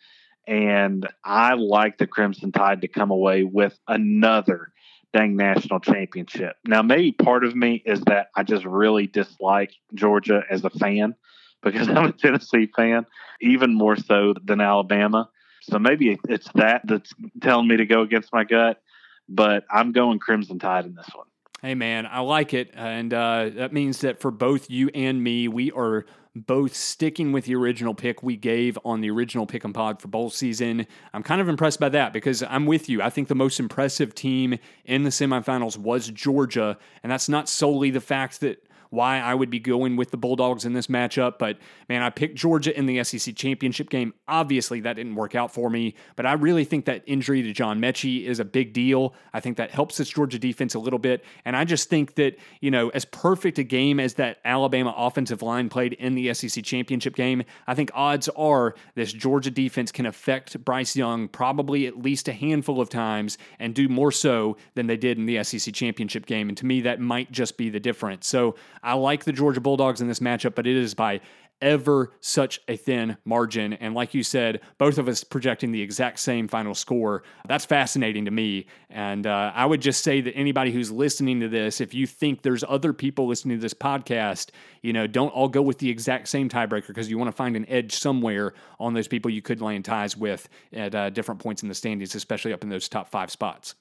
and 0.49 1.07
I 1.23 1.53
like 1.53 1.99
the 1.99 2.07
Crimson 2.07 2.51
Tide 2.51 2.81
to 2.81 2.87
come 2.87 3.11
away 3.11 3.43
with 3.43 3.77
another 3.87 4.73
dang 5.13 5.35
national 5.35 5.79
championship. 5.79 6.55
Now, 6.65 6.81
maybe 6.81 7.11
part 7.11 7.43
of 7.43 7.55
me 7.55 7.83
is 7.85 8.01
that 8.01 8.29
I 8.35 8.41
just 8.41 8.65
really 8.65 9.05
dislike 9.05 9.71
Georgia 9.93 10.41
as 10.49 10.65
a 10.65 10.71
fan 10.71 11.13
because 11.61 11.87
I'm 11.87 12.05
a 12.05 12.11
Tennessee 12.11 12.67
fan, 12.75 13.05
even 13.41 13.75
more 13.75 13.95
so 13.95 14.33
than 14.43 14.59
Alabama. 14.59 15.29
So 15.61 15.77
maybe 15.77 16.17
it's 16.27 16.49
that 16.55 16.81
that's 16.83 17.13
telling 17.41 17.67
me 17.67 17.77
to 17.77 17.85
go 17.85 18.01
against 18.01 18.33
my 18.33 18.43
gut, 18.43 18.81
but 19.27 19.65
I'm 19.69 19.91
going 19.91 20.17
Crimson 20.17 20.57
Tide 20.57 20.85
in 20.85 20.95
this 20.95 21.09
one. 21.13 21.27
Hey, 21.61 21.75
man, 21.75 22.07
I 22.07 22.21
like 22.21 22.53
it. 22.55 22.71
And 22.73 23.13
uh, 23.13 23.49
that 23.55 23.71
means 23.73 23.99
that 23.99 24.19
for 24.21 24.31
both 24.31 24.69
you 24.69 24.89
and 24.95 25.21
me, 25.21 25.47
we 25.47 25.71
are 25.73 26.05
both 26.45 26.75
sticking 26.75 27.31
with 27.31 27.45
the 27.45 27.55
original 27.55 27.93
pick 27.93 28.23
we 28.23 28.35
gave 28.35 28.77
on 28.85 29.01
the 29.01 29.09
original 29.09 29.47
Pick'em 29.47 29.73
Pod 29.73 30.01
for 30.01 30.07
bowl 30.07 30.29
season. 30.29 30.87
I'm 31.13 31.23
kind 31.23 31.41
of 31.41 31.49
impressed 31.49 31.79
by 31.79 31.89
that 31.89 32.13
because 32.13 32.43
I'm 32.43 32.65
with 32.65 32.89
you. 32.89 33.01
I 33.01 33.09
think 33.09 33.27
the 33.27 33.35
most 33.35 33.59
impressive 33.59 34.15
team 34.15 34.57
in 34.85 35.03
the 35.03 35.09
semifinals 35.09 35.77
was 35.77 36.09
Georgia. 36.09 36.77
And 37.03 37.11
that's 37.11 37.29
not 37.29 37.49
solely 37.49 37.89
the 37.89 38.01
fact 38.01 38.41
that 38.41 38.63
why 38.89 39.19
I 39.19 39.33
would 39.35 39.49
be 39.49 39.59
going 39.59 39.95
with 39.95 40.11
the 40.11 40.17
Bulldogs 40.17 40.65
in 40.65 40.73
this 40.73 40.87
matchup. 40.87 41.37
But 41.37 41.57
man, 41.87 42.01
I 42.01 42.09
picked 42.09 42.35
Georgia 42.35 42.77
in 42.77 42.85
the 42.85 43.03
SEC 43.03 43.35
championship 43.35 43.89
game. 43.89 44.13
Obviously, 44.27 44.79
that 44.81 44.93
didn't 44.93 45.15
work 45.15 45.35
out 45.35 45.53
for 45.53 45.69
me, 45.69 45.95
but 46.15 46.25
I 46.25 46.33
really 46.33 46.65
think 46.65 46.85
that 46.85 47.03
injury 47.05 47.41
to 47.43 47.53
John 47.53 47.79
Metchie 47.79 48.25
is 48.25 48.39
a 48.39 48.45
big 48.45 48.73
deal. 48.73 49.13
I 49.33 49.39
think 49.39 49.57
that 49.57 49.71
helps 49.71 49.97
this 49.97 50.09
Georgia 50.09 50.39
defense 50.39 50.75
a 50.75 50.79
little 50.79 50.99
bit. 50.99 51.23
And 51.45 51.55
I 51.55 51.65
just 51.65 51.89
think 51.89 52.15
that, 52.15 52.37
you 52.61 52.71
know, 52.71 52.89
as 52.89 53.05
perfect 53.05 53.59
a 53.59 53.63
game 53.63 53.99
as 53.99 54.15
that 54.15 54.39
Alabama 54.43 54.93
offensive 54.97 55.41
line 55.41 55.69
played 55.69 55.93
in 55.93 56.15
the 56.15 56.33
SEC 56.33 56.63
championship 56.63 57.15
game, 57.15 57.43
I 57.67 57.75
think 57.75 57.91
odds 57.93 58.29
are 58.29 58.75
this 58.95 59.13
Georgia 59.13 59.51
defense 59.51 59.91
can 59.91 60.05
affect 60.05 60.63
Bryce 60.65 60.95
Young 60.95 61.27
probably 61.27 61.87
at 61.87 62.01
least 62.01 62.27
a 62.27 62.33
handful 62.33 62.81
of 62.81 62.89
times 62.89 63.37
and 63.59 63.73
do 63.73 63.87
more 63.87 64.11
so 64.11 64.57
than 64.75 64.87
they 64.87 64.97
did 64.97 65.17
in 65.17 65.25
the 65.25 65.43
SEC 65.43 65.73
championship 65.73 66.25
game. 66.25 66.49
And 66.49 66.57
to 66.57 66.65
me, 66.65 66.81
that 66.81 66.99
might 66.99 67.31
just 67.31 67.57
be 67.57 67.69
the 67.69 67.79
difference. 67.79 68.27
So 68.27 68.55
I 68.83 68.93
like 68.93 69.23
the 69.23 69.33
Georgia 69.33 69.61
Bulldogs 69.61 70.01
in 70.01 70.07
this 70.07 70.19
matchup, 70.19 70.55
but 70.55 70.67
it 70.67 70.75
is 70.75 70.93
by 70.93 71.21
ever 71.61 72.11
such 72.21 72.61
a 72.67 72.77
thin 72.77 73.17
margin. 73.25 73.73
And 73.73 73.93
like 73.93 74.13
you 74.13 74.23
said, 74.23 74.61
both 74.77 74.97
of 74.97 75.07
us 75.07 75.23
projecting 75.23 75.71
the 75.71 75.81
exact 75.81 76.19
same 76.19 76.47
final 76.47 76.73
score. 76.73 77.23
That's 77.47 77.65
fascinating 77.65 78.25
to 78.25 78.31
me. 78.31 78.67
And 78.89 79.27
uh, 79.27 79.51
I 79.53 79.65
would 79.65 79.81
just 79.81 80.03
say 80.03 80.21
that 80.21 80.35
anybody 80.35 80.71
who's 80.71 80.91
listening 80.91 81.39
to 81.41 81.49
this, 81.49 81.81
if 81.81 81.93
you 81.93 82.07
think 82.07 82.41
there's 82.41 82.63
other 82.67 82.93
people 82.93 83.27
listening 83.27 83.57
to 83.57 83.61
this 83.61 83.73
podcast, 83.73 84.49
you 84.81 84.93
know, 84.93 85.07
don't 85.07 85.29
all 85.29 85.49
go 85.49 85.61
with 85.61 85.79
the 85.79 85.89
exact 85.89 86.27
same 86.27 86.49
tiebreaker 86.49 86.87
because 86.87 87.09
you 87.09 87.17
want 87.17 87.29
to 87.29 87.35
find 87.35 87.55
an 87.55 87.67
edge 87.67 87.93
somewhere 87.93 88.53
on 88.79 88.93
those 88.93 89.07
people 89.07 89.29
you 89.29 89.41
could 89.41 89.61
land 89.61 89.85
ties 89.85 90.15
with 90.15 90.47
at 90.73 90.95
uh, 90.95 91.09
different 91.09 91.41
points 91.41 91.61
in 91.61 91.69
the 91.69 91.75
standings, 91.75 92.15
especially 92.15 92.53
up 92.53 92.63
in 92.63 92.69
those 92.69 92.87
top 92.87 93.09
five 93.09 93.29
spots. 93.29 93.75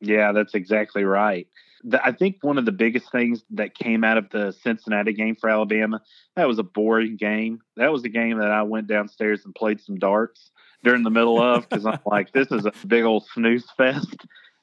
Yeah, 0.00 0.32
that's 0.32 0.54
exactly 0.54 1.04
right. 1.04 1.48
The, 1.84 2.04
I 2.04 2.12
think 2.12 2.38
one 2.42 2.58
of 2.58 2.64
the 2.64 2.72
biggest 2.72 3.10
things 3.12 3.44
that 3.50 3.74
came 3.74 4.04
out 4.04 4.18
of 4.18 4.30
the 4.30 4.52
Cincinnati 4.52 5.12
game 5.12 5.36
for 5.36 5.50
Alabama, 5.50 6.00
that 6.34 6.48
was 6.48 6.58
a 6.58 6.64
boring 6.64 7.16
game. 7.16 7.60
That 7.76 7.92
was 7.92 8.04
a 8.04 8.08
game 8.08 8.38
that 8.38 8.50
I 8.50 8.62
went 8.62 8.86
downstairs 8.86 9.44
and 9.44 9.54
played 9.54 9.80
some 9.80 9.96
darts 9.96 10.50
during 10.82 11.02
the 11.02 11.10
middle 11.10 11.40
of 11.40 11.68
because 11.68 11.86
I'm 11.86 11.98
like, 12.06 12.32
this 12.32 12.50
is 12.50 12.66
a 12.66 12.72
big 12.86 13.04
old 13.04 13.26
snooze 13.26 13.66
fest 13.76 14.16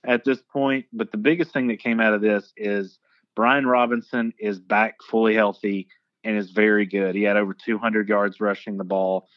at 0.06 0.24
this 0.24 0.42
point. 0.42 0.86
But 0.92 1.12
the 1.12 1.18
biggest 1.18 1.52
thing 1.52 1.68
that 1.68 1.80
came 1.80 2.00
out 2.00 2.14
of 2.14 2.22
this 2.22 2.52
is 2.58 2.98
Brian 3.36 3.66
Robinson 3.66 4.34
is 4.40 4.60
back 4.60 5.02
fully 5.02 5.36
healthy 5.36 5.88
and 6.24 6.38
is 6.38 6.52
very 6.52 6.86
good. 6.86 7.16
He 7.16 7.24
had 7.24 7.38
over 7.38 7.54
200 7.54 8.08
yards 8.08 8.40
rushing 8.40 8.78
the 8.78 8.84
ball. 8.84 9.28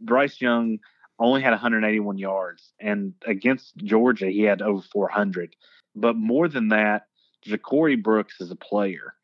Bryce 0.00 0.40
Young 0.40 0.78
only 1.18 1.42
had 1.42 1.50
181 1.50 2.18
yards, 2.18 2.72
and 2.78 3.14
against 3.24 3.76
Georgia, 3.78 4.26
he 4.26 4.42
had 4.42 4.60
over 4.60 4.82
400. 4.82 5.56
But 5.94 6.16
more 6.16 6.48
than 6.48 6.68
that, 6.68 7.06
Ja'Corey 7.46 8.02
Brooks 8.02 8.40
is 8.40 8.50
a 8.50 8.56
player, 8.56 9.14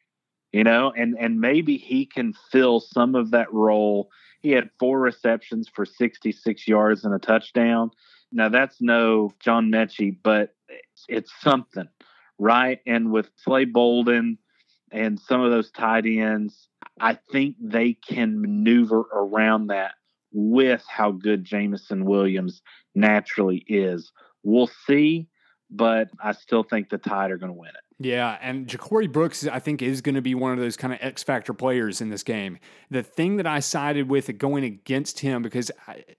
you 0.53 0.65
know, 0.65 0.93
and 0.97 1.17
and 1.19 1.41
maybe 1.41 1.77
he 1.77 2.07
can 2.07 2.35
fill 2.51 2.81
some 2.81 3.15
of 3.15 3.31
that 3.33 3.53
role. 3.53 4.11
He 4.41 4.51
had 4.51 4.71
four 4.79 4.99
receptions 5.01 5.69
for 5.73 5.85
66 5.85 6.67
yards 6.67 7.05
and 7.05 7.15
a 7.15 7.19
touchdown. 7.19 7.91
Now 8.33 8.49
that's 8.49 8.81
no 8.81 9.33
John 9.41 9.71
Metchie, 9.71 10.17
but 10.23 10.55
it's, 10.69 11.05
it's 11.09 11.33
something, 11.41 11.89
right? 12.39 12.81
And 12.87 13.13
with 13.13 13.31
Slade 13.37 13.73
Bolden 13.73 14.39
and 14.91 15.21
some 15.21 15.43
of 15.43 15.51
those 15.51 15.71
tight 15.71 16.07
ends, 16.07 16.69
I 17.01 17.19
think 17.31 17.57
they 17.61 17.95
can 17.95 18.41
maneuver 18.41 19.01
around 19.13 19.69
that 19.69 19.93
with 20.33 20.85
how 20.89 21.13
good 21.13 21.45
Jameson 21.45 22.05
Williams 22.05 22.63
naturally 22.95 23.65
is. 23.69 24.13
We'll 24.43 24.71
see, 24.87 25.29
but 25.71 26.09
I 26.23 26.33
still 26.33 26.63
think 26.63 26.89
the 26.89 26.99
Tide 26.99 27.31
are 27.31 27.39
going 27.39 27.53
to 27.53 27.59
win 27.59 27.71
it. 27.71 27.92
Yeah, 28.05 28.39
and 28.41 28.67
Ja'Corey 28.67 29.11
Brooks, 29.11 29.47
I 29.47 29.59
think, 29.59 29.83
is 29.83 30.01
going 30.01 30.15
to 30.15 30.23
be 30.23 30.35
one 30.35 30.53
of 30.53 30.59
those 30.59 30.77
kind 30.77 30.93
of 30.93 30.99
X 31.03 31.23
factor 31.23 31.53
players 31.53 32.01
in 32.01 32.11
this 32.11 32.23
game. 32.23 32.59
The 32.91 33.03
thing 33.03 33.37
that 33.37 33.47
I 33.47 33.61
sided 33.61 34.09
with 34.09 34.37
going 34.39 34.65
against 34.65 35.21
him, 35.21 35.43
because 35.43 35.71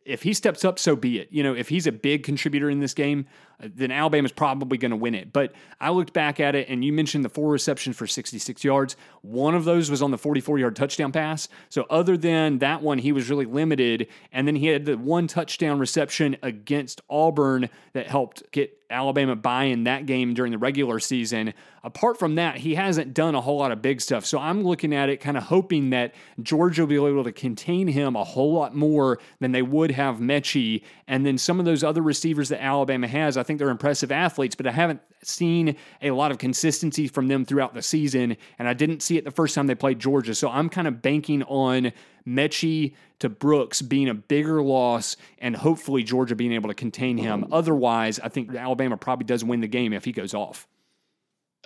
if 0.06 0.24
he 0.24 0.34
steps 0.34 0.64
up, 0.64 0.80
so 0.80 0.96
be 0.96 1.20
it. 1.20 1.30
You 1.32 1.44
know, 1.44 1.54
if 1.54 1.70
he's 1.70 1.88
a 1.88 1.92
big 1.92 2.24
contributor 2.24 2.70
in 2.70 2.80
this 2.80 2.94
game, 2.94 3.26
uh, 3.62 3.68
then 3.74 3.92
Alabama's 3.92 4.32
probably 4.32 4.78
going 4.78 4.92
to 4.92 4.98
win 4.98 5.16
it. 5.16 5.34
But 5.34 5.54
I 5.80 5.90
looked 5.90 6.14
back 6.14 6.40
at 6.40 6.56
it, 6.56 6.70
and 6.70 6.84
you 6.84 6.94
mentioned 6.94 7.26
the 7.26 7.30
four 7.30 7.52
receptions 7.52 7.96
for 7.96 8.08
66 8.08 8.64
yards. 8.64 8.96
One 9.22 9.56
of 9.56 9.66
those 9.66 9.90
was 9.90 10.02
on 10.02 10.12
the 10.12 10.18
44 10.18 10.60
yard 10.60 10.76
touchdown 10.76 11.12
pass. 11.12 11.48
So, 11.70 11.86
other 11.90 12.18
than 12.18 12.60
that 12.60 12.82
one, 12.82 12.98
he 12.98 13.12
was 13.12 13.30
really 13.30 13.46
limited. 13.46 14.08
And 14.32 14.48
then 14.48 14.56
he 14.56 14.68
had 14.68 14.86
the 14.86 14.98
one 14.98 15.28
touchdown 15.28 15.80
reception 15.80 16.38
against 16.42 17.02
Auburn 17.10 17.70
that 17.94 18.08
helped 18.08 18.44
get 18.52 18.78
Alabama 18.94 19.36
by 19.36 19.66
in 19.66 19.84
that 19.86 20.06
game 20.06 20.34
during 20.34 20.52
the 20.52 20.58
regular 20.58 21.00
season. 21.00 21.54
Apart 21.84 22.18
from 22.18 22.36
that, 22.36 22.58
he 22.58 22.76
hasn't 22.76 23.14
done 23.14 23.36
a 23.36 23.42
whole 23.42 23.58
lot 23.58 23.72
of 23.72 23.82
big 23.82 24.00
stuff. 24.00 24.26
So 24.26 24.40
I'm 24.40 24.64
looking 24.64 24.94
at 24.96 25.10
it 25.10 25.18
kind 25.18 25.36
of 25.36 25.44
hoping 25.44 25.90
that 25.90 26.16
Georgia 26.42 26.84
will 26.84 26.88
be 26.88 26.96
able 26.96 27.26
to 27.26 27.32
contain 27.32 27.88
him 27.88 28.16
a 28.16 28.24
whole 28.24 28.54
lot 28.54 28.74
more 28.74 29.20
than 29.40 29.52
they 29.52 29.62
would 29.62 29.92
have 29.92 30.18
Metchie. 30.18 30.84
And 31.08 31.26
then 31.26 31.38
some 31.38 31.60
of 31.60 31.66
those 31.66 31.84
other 31.84 32.02
receivers 32.02 32.50
that 32.50 32.64
Alabama 32.64 33.08
has, 33.08 33.36
I 33.36 33.44
think 33.44 33.60
they're 33.60 33.70
impressive 33.70 34.12
athletes, 34.12 34.56
but 34.56 34.66
I 34.66 34.72
haven't 34.72 35.02
seen 35.24 35.76
a 36.02 36.12
lot 36.12 36.32
of 36.32 36.38
consistency 36.38 37.08
from 37.08 37.28
them 37.28 37.44
throughout 37.44 37.74
the 37.74 37.82
season. 37.82 38.38
And 38.60 38.68
I 38.68 38.74
didn't 38.74 39.02
see 39.02 39.18
it 39.18 39.26
the 39.26 39.32
first 39.32 39.56
time 39.56 39.68
they 39.68 39.76
played 39.76 40.00
Georgia. 40.00 40.36
So 40.36 40.50
I'm 40.50 40.70
kind 40.70 40.88
of 40.88 41.02
banking 41.02 41.44
on 41.44 41.92
Metchie 42.28 42.94
to 43.20 43.30
Brooks 43.30 43.82
being 43.82 44.10
a 44.10 44.14
bigger 44.14 44.62
loss 44.62 45.18
and 45.40 45.56
hopefully 45.56 46.04
Georgia 46.04 46.36
being 46.36 46.54
able 46.54 46.70
to 46.70 46.76
contain 46.76 47.18
him. 47.18 47.46
Otherwise, 47.52 48.20
I 48.20 48.30
think 48.30 48.54
Alabama 48.54 48.98
probably 48.98 49.26
does 49.26 49.44
win 49.44 49.62
the 49.62 49.68
game 49.68 49.94
if 49.94 50.06
he 50.06 50.12
goes 50.12 50.34
off. 50.34 50.68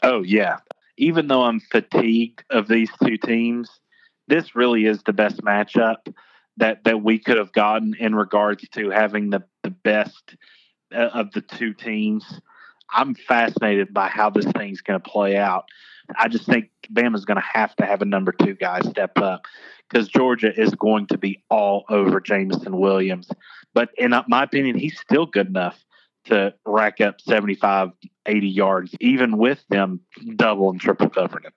Oh, 0.04 0.22
yeah. 0.22 0.58
Even 0.98 1.28
though 1.28 1.44
I'm 1.44 1.60
fatigued 1.60 2.44
of 2.50 2.68
these 2.68 2.90
two 3.04 3.18
teams, 3.18 3.70
this 4.28 4.56
really 4.56 4.86
is 4.86 5.02
the 5.04 5.14
best 5.14 5.42
matchup 5.42 6.14
that, 6.58 6.84
that 6.84 7.02
we 7.02 7.20
could 7.20 7.38
have 7.38 7.54
gotten 7.54 7.96
in 8.00 8.16
regards 8.16 8.68
to 8.70 8.90
having 8.90 9.30
the, 9.30 9.44
the 9.64 9.70
best 9.70 10.36
uh, 10.94 11.10
of 11.14 11.32
the 11.32 11.42
two 11.42 11.74
teams. 11.74 12.40
I'm 12.90 13.16
fascinated 13.16 13.94
by 13.94 14.08
how 14.08 14.30
this 14.30 14.46
thing's 14.46 14.82
going 14.82 15.00
to 15.00 15.10
play 15.10 15.38
out. 15.38 15.66
I 16.16 16.28
just 16.28 16.46
think 16.46 16.70
Bama's 16.92 17.26
going 17.26 17.38
to 17.38 17.48
have 17.54 17.76
to 17.78 17.86
have 17.86 18.02
a 18.02 18.06
number 18.06 18.32
two 18.32 18.54
guy 18.54 18.82
step 18.82 19.18
up 19.18 19.46
because 19.90 20.08
Georgia 20.08 20.52
is 20.60 20.74
going 20.76 21.08
to 21.08 21.18
be 21.18 21.44
all 21.50 21.86
over 21.90 22.20
Jameson 22.20 22.78
Williams. 22.78 23.30
But 23.74 23.90
in 23.98 24.14
my 24.28 24.44
opinion, 24.44 24.78
he's 24.78 25.00
still 25.00 25.26
good 25.26 25.48
enough 25.48 25.84
to 26.26 26.54
rack 26.66 27.02
up 27.02 27.22
75, 27.22 27.92
80 28.26 28.48
yards, 28.48 28.96
even 29.00 29.38
with 29.38 29.64
them 29.70 30.02
double 30.36 30.70
and 30.70 30.80
triple 30.80 31.10
covering 31.10 31.46
him. 31.46 31.54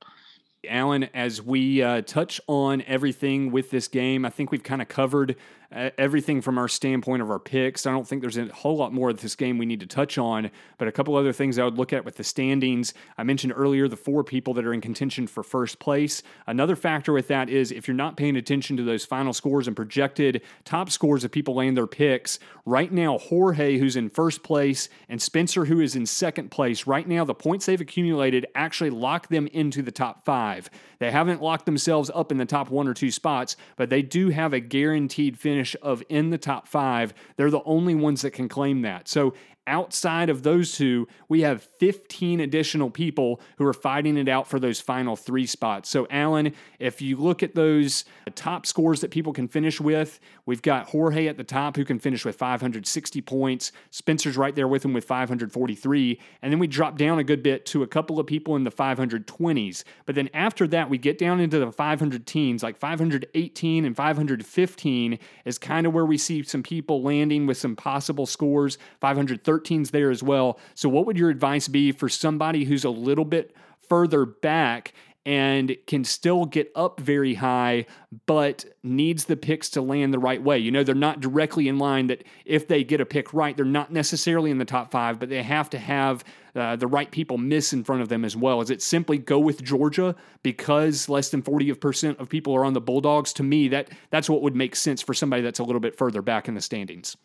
Alan, 0.68 1.04
as 1.14 1.40
we 1.40 1.82
uh, 1.82 2.02
touch 2.02 2.40
on 2.46 2.82
everything 2.82 3.50
with 3.50 3.70
this 3.70 3.88
game, 3.88 4.24
I 4.24 4.30
think 4.30 4.50
we've 4.50 4.62
kind 4.62 4.82
of 4.82 4.88
covered 4.88 5.36
everything 5.72 6.40
from 6.40 6.58
our 6.58 6.68
standpoint 6.68 7.22
of 7.22 7.30
our 7.30 7.38
picks. 7.38 7.86
I 7.86 7.92
don't 7.92 8.06
think 8.06 8.22
there's 8.22 8.36
a 8.36 8.46
whole 8.46 8.76
lot 8.76 8.92
more 8.92 9.10
of 9.10 9.20
this 9.20 9.36
game 9.36 9.58
we 9.58 9.66
need 9.66 9.80
to 9.80 9.86
touch 9.86 10.18
on, 10.18 10.50
but 10.78 10.88
a 10.88 10.92
couple 10.92 11.16
other 11.16 11.32
things 11.32 11.58
I 11.58 11.64
would 11.64 11.78
look 11.78 11.92
at 11.92 12.04
with 12.04 12.16
the 12.16 12.24
standings. 12.24 12.92
I 13.16 13.22
mentioned 13.22 13.52
earlier 13.56 13.86
the 13.86 13.96
four 13.96 14.24
people 14.24 14.54
that 14.54 14.64
are 14.64 14.74
in 14.74 14.80
contention 14.80 15.26
for 15.26 15.42
first 15.42 15.78
place. 15.78 16.22
Another 16.46 16.74
factor 16.74 17.12
with 17.12 17.28
that 17.28 17.48
is 17.48 17.70
if 17.70 17.86
you're 17.86 17.94
not 17.94 18.16
paying 18.16 18.36
attention 18.36 18.76
to 18.78 18.82
those 18.82 19.04
final 19.04 19.32
scores 19.32 19.66
and 19.66 19.76
projected 19.76 20.42
top 20.64 20.90
scores 20.90 21.22
of 21.24 21.30
people 21.30 21.54
laying 21.54 21.74
their 21.74 21.86
picks, 21.86 22.38
right 22.66 22.90
now, 22.90 23.18
Jorge, 23.18 23.78
who's 23.78 23.96
in 23.96 24.10
first 24.10 24.42
place, 24.42 24.88
and 25.08 25.22
Spencer, 25.22 25.64
who 25.64 25.80
is 25.80 25.94
in 25.94 26.06
second 26.06 26.50
place, 26.50 26.86
right 26.86 27.06
now, 27.06 27.24
the 27.24 27.34
points 27.34 27.66
they've 27.66 27.80
accumulated 27.80 28.46
actually 28.54 28.90
lock 28.90 29.28
them 29.28 29.46
into 29.48 29.82
the 29.82 29.92
top 29.92 30.24
five. 30.24 30.68
They 31.00 31.10
haven't 31.10 31.42
locked 31.42 31.66
themselves 31.66 32.10
up 32.14 32.30
in 32.30 32.38
the 32.38 32.46
top 32.46 32.70
one 32.70 32.86
or 32.86 32.94
two 32.94 33.10
spots, 33.10 33.56
but 33.76 33.90
they 33.90 34.02
do 34.02 34.28
have 34.28 34.52
a 34.52 34.60
guaranteed 34.60 35.38
finish 35.38 35.74
of 35.82 36.02
in 36.08 36.30
the 36.30 36.38
top 36.38 36.68
five. 36.68 37.12
They're 37.36 37.50
the 37.50 37.64
only 37.64 37.94
ones 37.94 38.22
that 38.22 38.32
can 38.32 38.48
claim 38.48 38.82
that. 38.82 39.08
So 39.08 39.34
Outside 39.70 40.30
of 40.30 40.42
those 40.42 40.76
two, 40.76 41.06
we 41.28 41.42
have 41.42 41.62
15 41.62 42.40
additional 42.40 42.90
people 42.90 43.40
who 43.56 43.64
are 43.64 43.72
fighting 43.72 44.16
it 44.16 44.28
out 44.28 44.48
for 44.48 44.58
those 44.58 44.80
final 44.80 45.14
three 45.14 45.46
spots. 45.46 45.88
So, 45.88 46.08
Alan, 46.10 46.54
if 46.80 47.00
you 47.00 47.16
look 47.16 47.44
at 47.44 47.54
those 47.54 48.04
top 48.34 48.66
scores 48.66 49.00
that 49.00 49.12
people 49.12 49.32
can 49.32 49.46
finish 49.46 49.80
with, 49.80 50.18
we've 50.44 50.60
got 50.60 50.88
Jorge 50.88 51.28
at 51.28 51.36
the 51.36 51.44
top 51.44 51.76
who 51.76 51.84
can 51.84 52.00
finish 52.00 52.24
with 52.24 52.34
560 52.34 53.20
points. 53.20 53.70
Spencer's 53.90 54.36
right 54.36 54.56
there 54.56 54.66
with 54.66 54.84
him 54.84 54.92
with 54.92 55.04
543. 55.04 56.20
And 56.42 56.52
then 56.52 56.58
we 56.58 56.66
drop 56.66 56.98
down 56.98 57.20
a 57.20 57.24
good 57.24 57.44
bit 57.44 57.64
to 57.66 57.84
a 57.84 57.86
couple 57.86 58.18
of 58.18 58.26
people 58.26 58.56
in 58.56 58.64
the 58.64 58.72
520s. 58.72 59.84
But 60.04 60.16
then 60.16 60.30
after 60.34 60.66
that, 60.66 60.90
we 60.90 60.98
get 60.98 61.16
down 61.16 61.38
into 61.38 61.60
the 61.60 61.70
500 61.70 62.26
teens, 62.26 62.64
like 62.64 62.76
518 62.76 63.84
and 63.84 63.96
515 63.96 65.18
is 65.44 65.58
kind 65.58 65.86
of 65.86 65.92
where 65.92 66.06
we 66.06 66.18
see 66.18 66.42
some 66.42 66.64
people 66.64 67.02
landing 67.02 67.46
with 67.46 67.56
some 67.56 67.76
possible 67.76 68.26
scores. 68.26 68.76
513 69.00 69.59
13's 69.60 69.90
there 69.90 70.10
as 70.10 70.22
well. 70.22 70.58
So, 70.74 70.88
what 70.88 71.06
would 71.06 71.18
your 71.18 71.30
advice 71.30 71.68
be 71.68 71.92
for 71.92 72.08
somebody 72.08 72.64
who's 72.64 72.84
a 72.84 72.90
little 72.90 73.24
bit 73.24 73.54
further 73.88 74.24
back 74.24 74.92
and 75.26 75.76
can 75.86 76.02
still 76.02 76.46
get 76.46 76.72
up 76.74 76.98
very 76.98 77.34
high, 77.34 77.84
but 78.26 78.64
needs 78.82 79.26
the 79.26 79.36
picks 79.36 79.68
to 79.70 79.82
land 79.82 80.14
the 80.14 80.18
right 80.18 80.42
way. 80.42 80.58
You 80.58 80.70
know, 80.70 80.82
they're 80.82 80.94
not 80.94 81.20
directly 81.20 81.68
in 81.68 81.78
line 81.78 82.06
that 82.06 82.24
if 82.46 82.66
they 82.66 82.84
get 82.84 83.02
a 83.02 83.06
pick 83.06 83.34
right, 83.34 83.54
they're 83.54 83.66
not 83.66 83.92
necessarily 83.92 84.50
in 84.50 84.58
the 84.58 84.64
top 84.64 84.90
five, 84.90 85.18
but 85.18 85.28
they 85.28 85.42
have 85.42 85.68
to 85.70 85.78
have 85.78 86.24
uh, 86.56 86.74
the 86.76 86.86
right 86.86 87.10
people 87.10 87.36
miss 87.36 87.74
in 87.74 87.84
front 87.84 88.00
of 88.00 88.08
them 88.08 88.24
as 88.24 88.34
well. 88.34 88.62
Is 88.62 88.70
it 88.70 88.80
simply 88.80 89.18
go 89.18 89.38
with 89.38 89.62
Georgia 89.62 90.16
because 90.42 91.08
less 91.08 91.28
than 91.28 91.42
40% 91.42 92.18
of 92.18 92.28
people 92.30 92.54
are 92.56 92.64
on 92.64 92.72
the 92.72 92.80
Bulldogs? 92.80 93.34
To 93.34 93.42
me, 93.42 93.68
that 93.68 93.90
that's 94.08 94.30
what 94.30 94.40
would 94.40 94.56
make 94.56 94.74
sense 94.74 95.02
for 95.02 95.12
somebody 95.12 95.42
that's 95.42 95.60
a 95.60 95.64
little 95.64 95.80
bit 95.80 95.98
further 95.98 96.22
back 96.22 96.48
in 96.48 96.54
the 96.54 96.62
standings. 96.62 97.16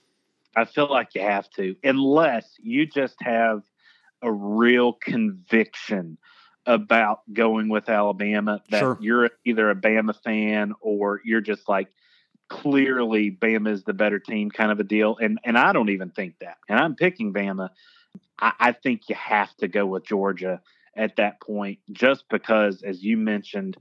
I 0.55 0.65
feel 0.65 0.89
like 0.89 1.15
you 1.15 1.21
have 1.21 1.49
to, 1.51 1.75
unless 1.83 2.55
you 2.59 2.85
just 2.85 3.15
have 3.21 3.63
a 4.21 4.31
real 4.31 4.93
conviction 4.93 6.17
about 6.65 7.19
going 7.31 7.69
with 7.69 7.89
Alabama 7.89 8.61
that 8.69 8.79
sure. 8.79 8.97
you're 8.99 9.29
either 9.45 9.69
a 9.69 9.75
Bama 9.75 10.15
fan 10.23 10.73
or 10.81 11.21
you're 11.23 11.41
just 11.41 11.69
like 11.69 11.89
clearly 12.49 13.31
Bama 13.31 13.69
is 13.69 13.83
the 13.83 13.93
better 13.93 14.19
team 14.19 14.49
kind 14.49 14.71
of 14.71 14.79
a 14.79 14.83
deal. 14.83 15.17
And 15.17 15.39
and 15.43 15.57
I 15.57 15.73
don't 15.73 15.89
even 15.89 16.09
think 16.09 16.35
that. 16.41 16.57
And 16.69 16.79
I'm 16.79 16.95
picking 16.95 17.33
Bama. 17.33 17.69
I, 18.39 18.53
I 18.59 18.71
think 18.71 19.09
you 19.09 19.15
have 19.15 19.55
to 19.57 19.67
go 19.67 19.85
with 19.85 20.05
Georgia 20.05 20.61
at 20.95 21.17
that 21.17 21.41
point, 21.41 21.79
just 21.91 22.25
because, 22.29 22.81
as 22.81 23.03
you 23.03 23.17
mentioned, 23.17 23.77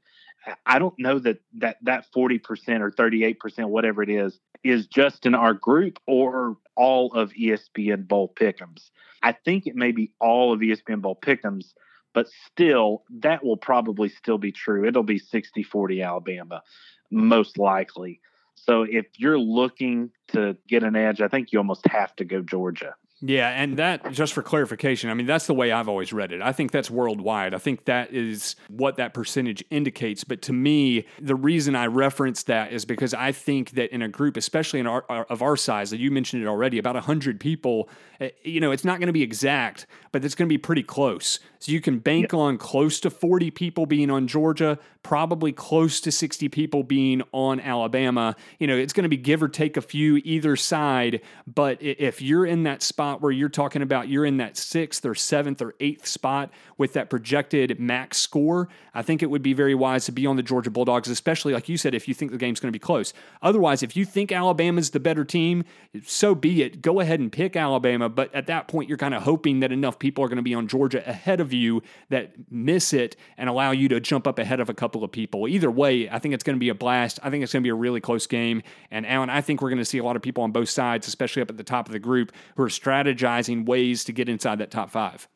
I 0.67 0.79
don't 0.79 0.99
know 0.99 1.19
that 1.19 1.41
that 1.55 1.79
that 1.83 2.07
forty 2.13 2.39
percent 2.39 2.83
or 2.83 2.91
thirty 2.91 3.25
eight 3.25 3.41
percent, 3.41 3.69
whatever 3.69 4.03
it 4.03 4.11
is, 4.11 4.39
is 4.63 4.87
just 4.87 5.27
in 5.27 5.35
our 5.35 5.55
group 5.55 5.99
or 6.07 6.57
all 6.77 7.13
of 7.13 7.33
ESPN 7.33 8.09
Bowl 8.09 8.33
Pick'ems. 8.35 8.91
I 9.23 9.33
think 9.33 9.67
it 9.67 9.77
may 9.77 9.93
be 9.93 10.13
all 10.21 10.53
of 10.53 10.61
ESPN 10.61 11.01
Bowl 11.01 11.19
Pick'ems, 11.21 11.73
but 12.13 12.29
still, 12.47 13.05
that 13.21 13.45
will 13.45 13.57
probably 13.57 14.09
still 14.09 14.39
be 14.39 14.53
true. 14.53 14.87
It'll 14.87 15.03
be 15.03 15.21
60-40 15.21 16.05
Alabama, 16.05 16.63
most 17.11 17.59
likely. 17.59 18.21
So 18.55 18.83
if 18.83 19.07
you're 19.17 19.39
looking 19.39 20.11
to 20.29 20.57
get 20.69 20.83
an 20.83 20.97
edge, 20.97 21.21
I 21.21 21.29
think 21.29 21.53
you 21.53 21.59
almost 21.59 21.87
have 21.87 22.15
to 22.17 22.25
go 22.25 22.41
Georgia. 22.41 22.95
Yeah, 23.27 23.49
and 23.49 23.79
that 23.79 24.13
just 24.13 24.35
for 24.35 24.43
clarification, 24.43 25.09
I 25.09 25.15
mean 25.15 25.25
that's 25.25 25.47
the 25.47 25.55
way 25.55 25.73
I've 25.73 25.89
always 25.89 26.13
read 26.13 26.31
it. 26.31 26.43
I 26.43 26.53
think 26.53 26.73
that's 26.73 26.91
worldwide. 26.91 27.55
I 27.55 27.59
think 27.59 27.87
that 27.87 28.13
is 28.13 28.55
what 28.69 28.97
that 28.97 29.15
percentage 29.15 29.65
indicates. 29.71 30.25
But 30.25 30.43
to 30.43 30.53
me, 30.53 31.07
the 31.19 31.35
reason 31.35 31.75
I 31.75 31.87
reference 31.87 32.43
that 32.43 32.71
is 32.71 32.85
because 32.85 33.15
I 33.15 33.33
think 33.33 33.71
that 33.73 33.95
in 33.95 34.03
a 34.03 34.09
group, 34.09 34.37
especially 34.37 34.79
in 34.79 34.87
our, 34.87 35.05
of 35.09 35.41
our 35.41 35.57
size, 35.57 35.89
that 35.91 36.01
you 36.01 36.11
mentioned 36.11 36.43
it 36.43 36.47
already, 36.47 36.77
about 36.77 36.97
hundred 36.97 37.41
people, 37.41 37.89
eh, 38.21 38.29
you 38.43 38.61
know, 38.61 38.73
it's 38.73 38.85
not 38.85 38.99
going 38.99 39.07
to 39.07 39.13
be 39.13 39.23
exact, 39.23 39.87
but 40.13 40.23
it's 40.23 40.35
going 40.35 40.47
to 40.47 40.53
be 40.53 40.59
pretty 40.59 40.83
close. 40.83 41.39
So 41.65 41.73
you 41.73 41.81
can 41.81 41.99
bank 41.99 42.35
on 42.35 42.59
close 42.59 43.01
to 43.01 43.11
forty 43.11 43.51
people 43.51 43.87
being 43.87 44.11
on 44.11 44.27
Georgia, 44.27 44.79
probably 45.03 45.53
close 45.53 46.01
to 46.01 46.11
sixty 46.11 46.49
people 46.49 46.83
being 46.83 47.23
on 47.33 47.59
Alabama. 47.61 48.35
You 48.59 48.67
know, 48.67 48.77
it's 48.77 48.93
going 48.93 49.05
to 49.05 49.09
be 49.09 49.17
give 49.17 49.43
or 49.43 49.49
take 49.49 49.77
a 49.77 49.83
few 49.83 50.21
either 50.25 50.57
side. 50.57 51.21
But 51.47 51.79
if 51.81 52.21
you're 52.21 52.45
in 52.45 52.65
that 52.65 52.83
spot 52.83 53.05
spot 53.05 53.21
where 53.21 53.33
you're 53.33 53.49
talking 53.49 53.83
about 53.83 54.09
you're 54.09 54.25
in 54.25 54.39
that 54.39 54.57
sixth 54.57 55.05
or 55.05 55.15
seventh 55.15 55.61
or 55.61 55.75
eighth 55.81 56.07
spot 56.07 56.51
with 56.79 56.93
that 56.95 57.11
projected 57.11 57.79
max 57.79 58.19
score, 58.19 58.69
I 58.95 59.03
think 59.03 59.23
it 59.23 59.27
would 59.27 59.43
be 59.43 59.53
very 59.53 59.75
wise 59.75 60.07
to 60.07 60.13
be 60.13 60.27
on 60.27 60.37
the 60.37 60.43
Georgia 60.43 60.71
Bulldogs, 60.71 61.09
especially 61.09 61.53
like 61.53 61.69
you 61.69 61.77
said, 61.77 61.95
if 61.95 62.09
you 62.09 62.15
think 62.15 62.33
the 62.33 62.39
game's 62.39 62.61
going 62.61 62.69
to 62.69 62.77
be 62.77 62.79
close. 62.83 63.13
Otherwise, 63.43 63.83
if 63.83 63.97
you 63.97 64.05
think 64.05 64.33
Alabama's 64.33 64.91
the 64.91 65.01
better 65.01 65.25
team, 65.25 65.65
so 66.05 66.35
be 66.35 66.63
it. 66.63 66.83
Go 66.83 67.01
ahead 67.01 67.21
and 67.21 67.31
pick 67.31 67.57
Alabama. 67.57 68.09
But 68.09 68.35
at 68.35 68.47
that 68.47 68.69
point, 68.69 68.89
you're 68.89 68.99
kind 68.99 69.15
of 69.15 69.23
hoping 69.23 69.61
that 69.61 69.73
enough 69.73 69.99
people 69.99 70.25
are 70.25 70.29
going 70.29 70.37
to 70.37 70.43
be 70.43 70.55
on 70.55 70.67
Georgia 70.69 71.09
ahead 71.09 71.41
of 71.41 71.53
you 71.55 71.83
that 72.11 72.33
miss 72.51 72.93
it 72.93 73.17
and 73.37 73.49
allow 73.49 73.71
you 73.71 73.89
to 73.89 74.01
jump 74.01 74.27
up 74.27 74.39
ahead 74.39 74.61
of 74.61 74.69
a 74.69 74.75
couple 74.75 75.05
of 75.05 75.13
people. 75.13 75.49
Either 75.49 75.71
way, 75.71 76.09
I 76.09 76.19
think 76.19 76.35
it's 76.35 76.45
going 76.45 76.57
to 76.57 76.61
be 76.61 76.69
a 76.69 76.75
blast. 76.75 77.19
I 77.23 77.31
think 77.31 77.43
it's 77.43 77.53
going 77.53 77.63
to 77.63 77.67
be 77.67 77.71
a 77.71 77.75
really 77.75 78.01
close 78.01 78.27
game. 78.27 78.63
And 78.91 79.07
Alan, 79.07 79.31
I 79.31 79.41
think 79.41 79.63
we're 79.63 79.71
going 79.71 79.79
to 79.79 79.85
see 79.85 79.99
a 79.99 80.05
lot 80.05 80.17
of 80.17 80.23
people 80.23 80.45
on 80.45 80.53
both 80.53 80.69
sides, 80.69 81.09
especially 81.09 81.43
up 81.43 81.51
at 81.51 81.57
the 81.57 81.65
top 81.65 81.87
of 81.87 81.93
the 81.93 81.99
group, 81.99 82.33
who 82.57 82.63
are 82.63 82.69
strategizing 82.69 83.67
ways 83.67 84.05
to 84.05 84.13
get 84.13 84.29
inside 84.29 84.59
that 84.59 84.71
top 84.71 84.91
five. 84.91 85.29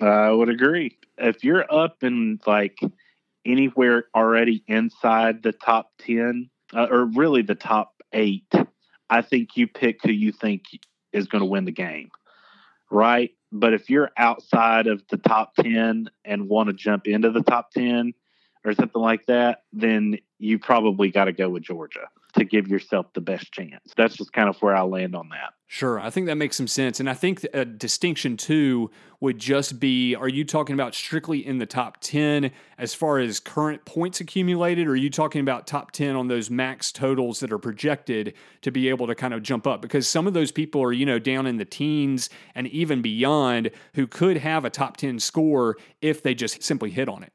I 0.00 0.30
would 0.30 0.48
agree. 0.48 0.98
If 1.18 1.44
you're 1.44 1.72
up 1.72 2.02
in 2.02 2.40
like 2.46 2.78
anywhere 3.44 4.06
already 4.14 4.64
inside 4.66 5.42
the 5.42 5.52
top 5.52 5.90
10, 5.98 6.50
uh, 6.74 6.86
or 6.90 7.06
really 7.06 7.42
the 7.42 7.54
top 7.54 7.94
eight, 8.12 8.52
I 9.10 9.22
think 9.22 9.56
you 9.56 9.68
pick 9.68 10.02
who 10.02 10.10
you 10.10 10.32
think 10.32 10.62
is 11.12 11.28
going 11.28 11.40
to 11.40 11.46
win 11.46 11.64
the 11.64 11.72
game. 11.72 12.10
Right. 12.90 13.30
But 13.56 13.72
if 13.72 13.88
you're 13.88 14.10
outside 14.16 14.88
of 14.88 15.04
the 15.08 15.16
top 15.16 15.54
10 15.54 16.10
and 16.24 16.48
want 16.48 16.66
to 16.66 16.72
jump 16.72 17.06
into 17.06 17.30
the 17.30 17.40
top 17.40 17.70
10 17.70 18.12
or 18.64 18.74
something 18.74 19.00
like 19.00 19.26
that, 19.26 19.62
then 19.72 20.18
you 20.40 20.58
probably 20.58 21.12
got 21.12 21.26
to 21.26 21.32
go 21.32 21.48
with 21.48 21.62
Georgia 21.62 22.08
to 22.34 22.44
give 22.44 22.68
yourself 22.68 23.06
the 23.14 23.20
best 23.20 23.52
chance. 23.52 23.92
That's 23.96 24.16
just 24.16 24.32
kind 24.32 24.48
of 24.48 24.56
where 24.60 24.74
I 24.74 24.82
land 24.82 25.14
on 25.14 25.28
that. 25.30 25.54
Sure. 25.66 25.98
I 25.98 26.10
think 26.10 26.26
that 26.26 26.36
makes 26.36 26.56
some 26.56 26.68
sense. 26.68 27.00
And 27.00 27.10
I 27.10 27.14
think 27.14 27.44
a 27.52 27.64
distinction 27.64 28.36
too 28.36 28.90
would 29.20 29.38
just 29.38 29.80
be 29.80 30.14
are 30.14 30.28
you 30.28 30.44
talking 30.44 30.74
about 30.74 30.94
strictly 30.94 31.44
in 31.44 31.58
the 31.58 31.66
top 31.66 32.00
10 32.00 32.50
as 32.78 32.94
far 32.94 33.18
as 33.18 33.40
current 33.40 33.84
points 33.84 34.20
accumulated, 34.20 34.86
or 34.86 34.92
are 34.92 34.96
you 34.96 35.10
talking 35.10 35.40
about 35.40 35.66
top 35.66 35.90
10 35.92 36.14
on 36.14 36.28
those 36.28 36.50
max 36.50 36.92
totals 36.92 37.40
that 37.40 37.52
are 37.52 37.58
projected 37.58 38.34
to 38.62 38.70
be 38.70 38.88
able 38.88 39.06
to 39.06 39.14
kind 39.14 39.34
of 39.34 39.42
jump 39.42 39.66
up? 39.66 39.80
Because 39.82 40.08
some 40.08 40.26
of 40.26 40.34
those 40.34 40.52
people 40.52 40.82
are, 40.82 40.92
you 40.92 41.06
know, 41.06 41.18
down 41.18 41.46
in 41.46 41.56
the 41.56 41.64
teens 41.64 42.30
and 42.54 42.66
even 42.68 43.02
beyond 43.02 43.70
who 43.94 44.06
could 44.06 44.36
have 44.36 44.64
a 44.64 44.70
top 44.70 44.96
10 44.96 45.18
score 45.18 45.76
if 46.02 46.22
they 46.22 46.34
just 46.34 46.62
simply 46.62 46.90
hit 46.90 47.08
on 47.08 47.22
it. 47.22 47.32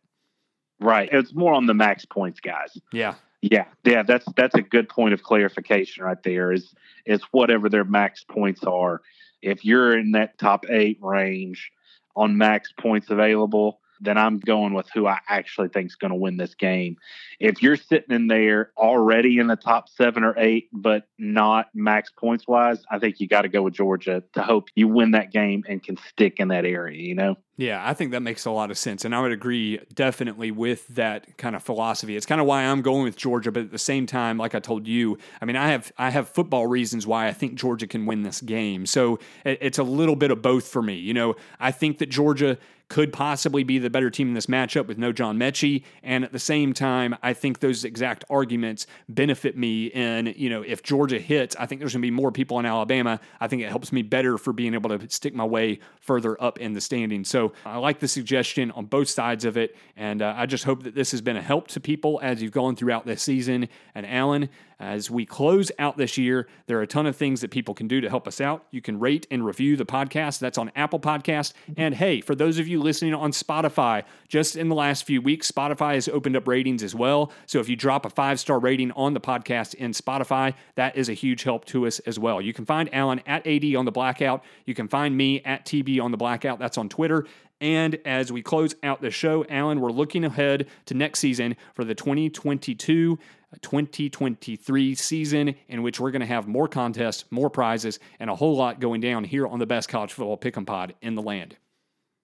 Right. 0.80 1.10
It's 1.12 1.34
more 1.34 1.54
on 1.54 1.66
the 1.66 1.74
max 1.74 2.06
points 2.06 2.40
guys. 2.40 2.78
Yeah. 2.94 3.16
Yeah, 3.42 3.66
yeah, 3.86 4.04
that's 4.04 4.26
that's 4.36 4.56
a 4.56 4.62
good 4.62 4.90
point 4.90 5.14
of 5.14 5.24
clarification 5.24 6.04
right 6.04 6.22
there. 6.24 6.52
Is 6.52 6.74
is 7.06 7.22
whatever 7.32 7.70
their 7.70 7.86
max 7.86 8.24
points 8.24 8.64
are. 8.64 9.02
If 9.42 9.64
you're 9.64 9.98
in 9.98 10.12
that 10.12 10.38
top 10.38 10.66
eight 10.70 10.98
range 11.02 11.72
on 12.16 12.38
max 12.38 12.74
points 12.78 13.10
available, 13.10 13.80
then 14.00 14.18
I'm 14.18 14.40
going 14.40 14.74
with 14.74 14.90
who 14.94 15.08
I 15.08 15.20
actually 15.28 15.70
think 15.70 15.88
is 15.88 15.96
going 15.96 16.12
to 16.12 16.16
win 16.16 16.38
this 16.38 16.56
game. 16.56 16.98
If 17.40 17.62
you're 17.62 17.76
sitting 17.76 18.16
in 18.16 18.28
there 18.28 18.72
already 18.78 19.40
in 19.40 19.48
the 19.48 19.56
top 19.56 19.90
seven 19.90 20.24
or 20.24 20.34
eight, 20.38 20.70
but 20.74 21.08
not 21.18 21.68
max 21.74 22.12
points 22.12 22.48
wise, 22.48 22.80
I 22.92 23.00
think 23.00 23.20
you 23.20 23.28
got 23.28 23.44
to 23.44 23.50
go 23.50 23.64
with 23.64 23.74
Georgia 23.74 24.24
to 24.34 24.42
hope 24.42 24.70
you 24.76 24.88
win 24.88 25.12
that 25.12 25.32
game 25.32 25.64
and 25.68 25.82
can 25.84 25.98
stick 26.10 26.40
in 26.40 26.50
that 26.50 26.66
area, 26.66 27.00
you 27.00 27.16
know? 27.16 27.36
Yeah, 27.60 27.86
I 27.86 27.94
think 27.94 28.12
that 28.12 28.22
makes 28.22 28.46
a 28.46 28.52
lot 28.52 28.72
of 28.72 28.78
sense. 28.78 29.04
And 29.04 29.14
I 29.14 29.20
would 29.20 29.34
agree 29.34 29.82
definitely 29.94 30.50
with 30.50 30.88
that 30.96 31.38
kind 31.38 31.58
of 31.58 31.62
philosophy. 31.62 32.16
It's 32.16 32.26
kind 32.26 32.40
of 32.40 32.48
why 32.48 32.64
I'm 32.64 32.82
going 32.82 33.04
with 33.04 33.18
Georgia, 33.18 33.52
but 33.52 33.64
at 33.64 33.72
the 33.72 33.78
same 33.78 34.06
time, 34.06 34.38
like 34.38 34.56
I 34.56 34.62
told 34.62 34.88
you, 34.88 35.18
I 35.42 35.46
mean, 35.46 35.58
I 35.58 35.68
have 35.68 35.92
I 35.98 36.10
have 36.10 36.30
football 36.30 36.68
reasons 36.68 37.06
why 37.06 37.28
I 37.28 37.34
think 37.34 37.56
Georgia 37.56 37.86
can 37.86 38.06
win 38.06 38.24
this 38.24 38.40
game. 38.40 38.86
So 38.86 39.20
it's 39.44 39.78
a 39.78 39.84
little 39.84 40.16
bit 40.16 40.32
of 40.32 40.42
both 40.42 40.70
for 40.70 40.82
me. 40.82 40.96
You 40.96 41.14
know, 41.14 41.36
I 41.60 41.72
think 41.72 41.98
that 41.98 42.08
Georgia 42.08 42.58
could 42.90 43.14
possibly 43.14 43.64
be 43.64 43.78
the 43.78 43.90
better 43.90 44.10
team 44.10 44.28
in 44.28 44.34
this 44.34 44.48
matchup 44.48 44.88
with 44.88 44.98
no 44.98 45.12
John 45.12 45.38
Metchie. 45.38 45.84
And 46.04 46.24
at 46.24 46.32
the 46.32 46.40
same 46.40 46.74
time, 46.74 47.16
I 47.22 47.34
think 47.34 47.60
those 47.60 47.86
exact 47.86 48.26
arguments 48.30 48.88
benefit 49.08 49.56
me 49.56 49.86
in, 49.88 50.34
you 50.36 50.50
know, 50.50 50.64
if 50.64 50.82
Georgia 50.82 51.20
hits, 51.20 51.56
I 51.58 51.68
think 51.68 51.80
there's 51.80 51.94
going 51.94 52.02
to 52.02 52.06
be 52.08 52.12
more 52.12 52.32
people 52.32 52.60
in 52.60 52.66
Alabama. 52.66 53.20
I 53.40 53.48
think 53.48 53.62
it 53.62 53.70
helps 53.70 53.94
me 53.94 54.02
better 54.02 54.38
for 54.40 54.54
being 54.54 54.74
able 54.74 54.98
to 54.98 55.10
stick 55.10 55.36
my 55.36 55.46
way 55.46 55.80
further 56.02 56.42
up 56.42 56.58
in 56.58 56.74
the 56.74 56.82
standing. 56.82 57.24
So 57.24 57.54
I 57.64 57.78
like 57.78 58.00
the 58.00 58.08
suggestion 58.08 58.72
on 58.72 58.86
both 58.86 59.08
sides 59.08 59.46
of 59.46 59.56
it. 59.56 59.78
And 59.96 60.24
uh, 60.24 60.34
I 60.36 60.48
just 60.48 60.64
hope 60.64 60.84
that 60.84 60.96
this 60.96 61.12
has 61.12 61.22
been 61.22 61.38
a 61.38 61.42
help 61.42 61.68
to 61.70 61.80
people 61.80 62.20
as 62.24 62.42
you've 62.42 62.52
gone 62.52 62.76
throughout 62.76 63.06
this 63.06 63.22
season. 63.22 63.70
And 63.94 64.06
Alan, 64.08 64.50
as 64.80 65.12
we 65.12 65.26
close 65.26 65.72
out 65.78 65.98
this 65.98 66.18
year, 66.18 66.48
there 66.68 66.80
are 66.80 66.84
a 66.84 66.88
ton 66.88 67.06
of 67.06 67.16
things 67.16 67.42
that 67.42 67.52
people 67.52 67.74
can 67.74 67.88
do 67.88 68.00
to 68.00 68.10
help 68.10 68.28
us 68.28 68.40
out. 68.40 68.66
You 68.72 68.82
can 68.82 68.98
rate 69.00 69.28
and 69.30 69.46
review 69.46 69.76
the 69.76 69.86
podcast. 69.86 70.40
That's 70.40 70.58
on 70.58 70.72
Apple 70.76 71.00
Podcast. 71.00 71.54
And 71.76 71.94
hey, 71.96 72.22
for 72.22 72.34
those 72.34 72.60
of 72.60 72.68
you 72.68 72.82
listening 72.82 73.14
on 73.14 73.32
Spotify, 73.32 74.04
just 74.30 74.56
in 74.56 74.70
the 74.70 74.76
last 74.76 75.04
few 75.04 75.22
weeks, 75.22 75.52
Spotify 75.52 75.96
has 75.96 76.08
opened 76.08 76.38
up 76.38 76.48
ratings 76.48 76.82
as 76.82 76.96
well. 76.96 77.32
So 77.46 77.60
if 77.60 77.68
you 77.68 77.76
drop 77.76 78.06
a 78.06 78.10
five 78.10 78.40
star 78.40 78.58
rating 78.58 78.92
on 78.94 79.14
the 79.14 79.20
podcast 79.20 79.74
in 79.74 79.92
Spotify, 79.92 80.54
that 80.76 80.96
is 80.96 81.10
a 81.10 81.14
huge 81.14 81.44
help 81.44 81.66
to 81.66 81.86
us 81.86 82.00
as 82.00 82.18
well. 82.18 82.42
You 82.42 82.54
can 82.54 82.66
find 82.66 82.94
Alan 82.94 83.22
at 83.26 83.46
AD 83.46 83.76
on 83.76 83.84
the 83.84 83.92
Blackout. 83.92 84.44
You 84.66 84.76
can 84.76 84.88
find 84.88 85.18
me 85.18 85.42
at 85.44 85.66
TB 85.66 86.02
on 86.02 86.12
the 86.12 86.18
Blackout. 86.18 86.58
That's 86.58 86.78
on 86.78 86.88
Twitter. 86.88 87.26
And 87.62 88.00
as 88.06 88.32
we 88.32 88.42
close 88.42 88.76
out 88.84 89.02
the 89.02 89.12
show, 89.12 89.46
Alan, 89.50 89.82
we're 89.82 89.92
looking 89.92 90.24
ahead 90.24 90.68
to 90.86 90.94
next 90.94 91.20
season 91.20 91.58
for 91.74 91.84
the 91.84 91.96
2022 91.96 93.20
2023 93.62 94.96
season, 94.96 95.56
in 95.68 95.82
which 95.82 96.00
we're 96.00 96.12
going 96.12 96.22
to 96.22 96.28
have 96.28 96.48
more 96.48 96.68
contests, 96.68 97.26
more 97.32 97.50
prizes, 97.50 98.00
and 98.20 98.30
a 98.30 98.36
whole 98.36 98.56
lot 98.56 98.80
going 98.80 99.02
down 99.02 99.24
here 99.24 99.48
on 99.48 99.60
the 99.60 99.66
best 99.66 99.90
college 99.90 100.14
football 100.14 100.38
pick 100.38 100.56
'em 100.56 100.66
pod 100.66 100.94
in 101.02 101.16
the 101.16 101.22
land. 101.22 101.58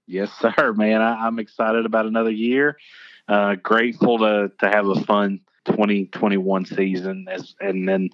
Yes, 0.08 0.32
sir, 0.39 0.74
man. 0.74 1.02
I, 1.02 1.28
am 1.28 1.39
excited 1.39 1.86
about 1.86 2.06
another 2.06 2.32
year. 2.32 2.78
Uh, 3.28 3.56
grateful 3.56 4.19
to, 4.19 4.52
to 4.60 4.69
have 4.69 4.88
a 4.88 5.02
fun 5.02 5.41
2021 5.65 6.65
season 6.65 7.26
as, 7.28 7.56
and 7.60 7.89
then 7.89 8.10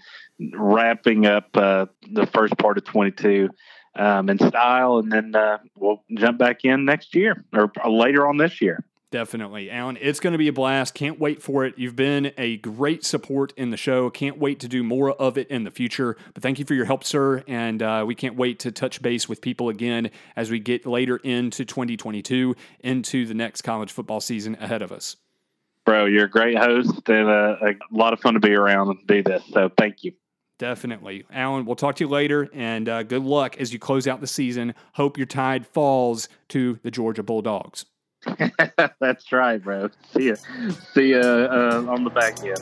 wrapping 0.54 1.26
up 1.26 1.50
uh, 1.56 1.88
the 2.14 2.26
first 2.28 2.58
part 2.58 2.78
of 2.78 2.86
22 2.86 3.50
um, 3.96 4.30
in 4.30 4.38
style, 4.40 5.00
and 5.00 5.12
then 5.12 5.36
uh, 5.36 5.58
we'll 5.76 6.04
jump 6.18 6.38
back 6.38 6.64
in 6.64 6.86
next 6.86 7.16
year 7.16 7.44
or 7.54 7.72
later 7.90 8.28
on 8.28 8.38
this 8.38 8.62
year. 8.62 8.84
Definitely. 9.12 9.70
Alan, 9.70 9.98
it's 10.00 10.22
going 10.22 10.32
to 10.32 10.38
be 10.38 10.48
a 10.48 10.54
blast. 10.54 10.94
Can't 10.94 11.20
wait 11.20 11.42
for 11.42 11.66
it. 11.66 11.74
You've 11.78 11.98
been 11.98 12.32
a 12.38 12.56
great 12.58 13.04
support 13.04 13.52
in 13.58 13.70
the 13.70 13.76
show. 13.76 14.10
Can't 14.10 14.38
wait 14.38 14.62
to 14.62 14.70
do 14.70 14.84
more 14.84 15.12
of 15.12 15.38
it 15.38 15.50
in 15.50 15.66
the 15.66 15.72
future. 15.72 16.16
But 16.34 16.42
thank 16.42 16.60
you 16.60 16.66
for 16.66 16.76
your 16.76 16.86
help, 16.86 17.04
sir. 17.04 17.44
And 17.46 17.84
uh, 17.84 18.06
we 18.08 18.16
can't 18.16 18.38
wait 18.38 18.60
to 18.60 18.72
touch 18.72 19.02
base 19.02 19.28
with 19.28 19.42
people 19.42 19.68
again 19.68 20.12
as 20.38 20.50
we 20.50 20.60
get 20.60 20.86
later 20.86 21.18
into 21.18 21.66
2022, 21.66 22.56
into 22.80 23.26
the 23.26 23.34
next 23.34 23.64
college 23.64 23.92
football 23.92 24.22
season 24.22 24.56
ahead 24.62 24.82
of 24.82 24.94
us. 24.94 25.18
Bro, 25.86 26.06
you're 26.06 26.26
a 26.26 26.30
great 26.30 26.58
host 26.58 27.10
and 27.10 27.28
uh, 27.28 27.58
a 27.62 27.74
lot 27.92 28.14
of 28.14 28.22
fun 28.22 28.36
to 28.36 28.40
be 28.40 28.54
around 28.54 28.92
and 28.92 29.08
do 29.08 29.24
this. 29.24 29.44
So 29.52 29.70
thank 29.78 30.06
you. 30.06 30.14
Definitely. 30.62 31.26
Alan, 31.34 31.66
we'll 31.66 31.76
talk 31.76 31.96
to 31.96 32.04
you 32.04 32.08
later 32.08 32.48
and 32.54 32.88
uh, 32.88 33.02
good 33.02 33.24
luck 33.24 33.58
as 33.58 33.74
you 33.74 33.80
close 33.80 34.08
out 34.08 34.22
the 34.22 34.28
season. 34.28 34.76
Hope 34.94 35.18
your 35.18 35.26
tide 35.26 35.66
falls 35.66 36.30
to 36.50 36.78
the 36.84 36.92
Georgia 36.92 37.24
Bulldogs. 37.24 37.88
That's 39.00 39.32
right, 39.32 39.58
bro. 39.58 39.90
See 40.16 40.28
ya. 40.28 40.36
See 40.94 41.14
ya 41.14 41.20
uh, 41.20 41.86
on 41.90 42.04
the 42.04 42.12
back 42.12 42.44
end. 42.44 42.62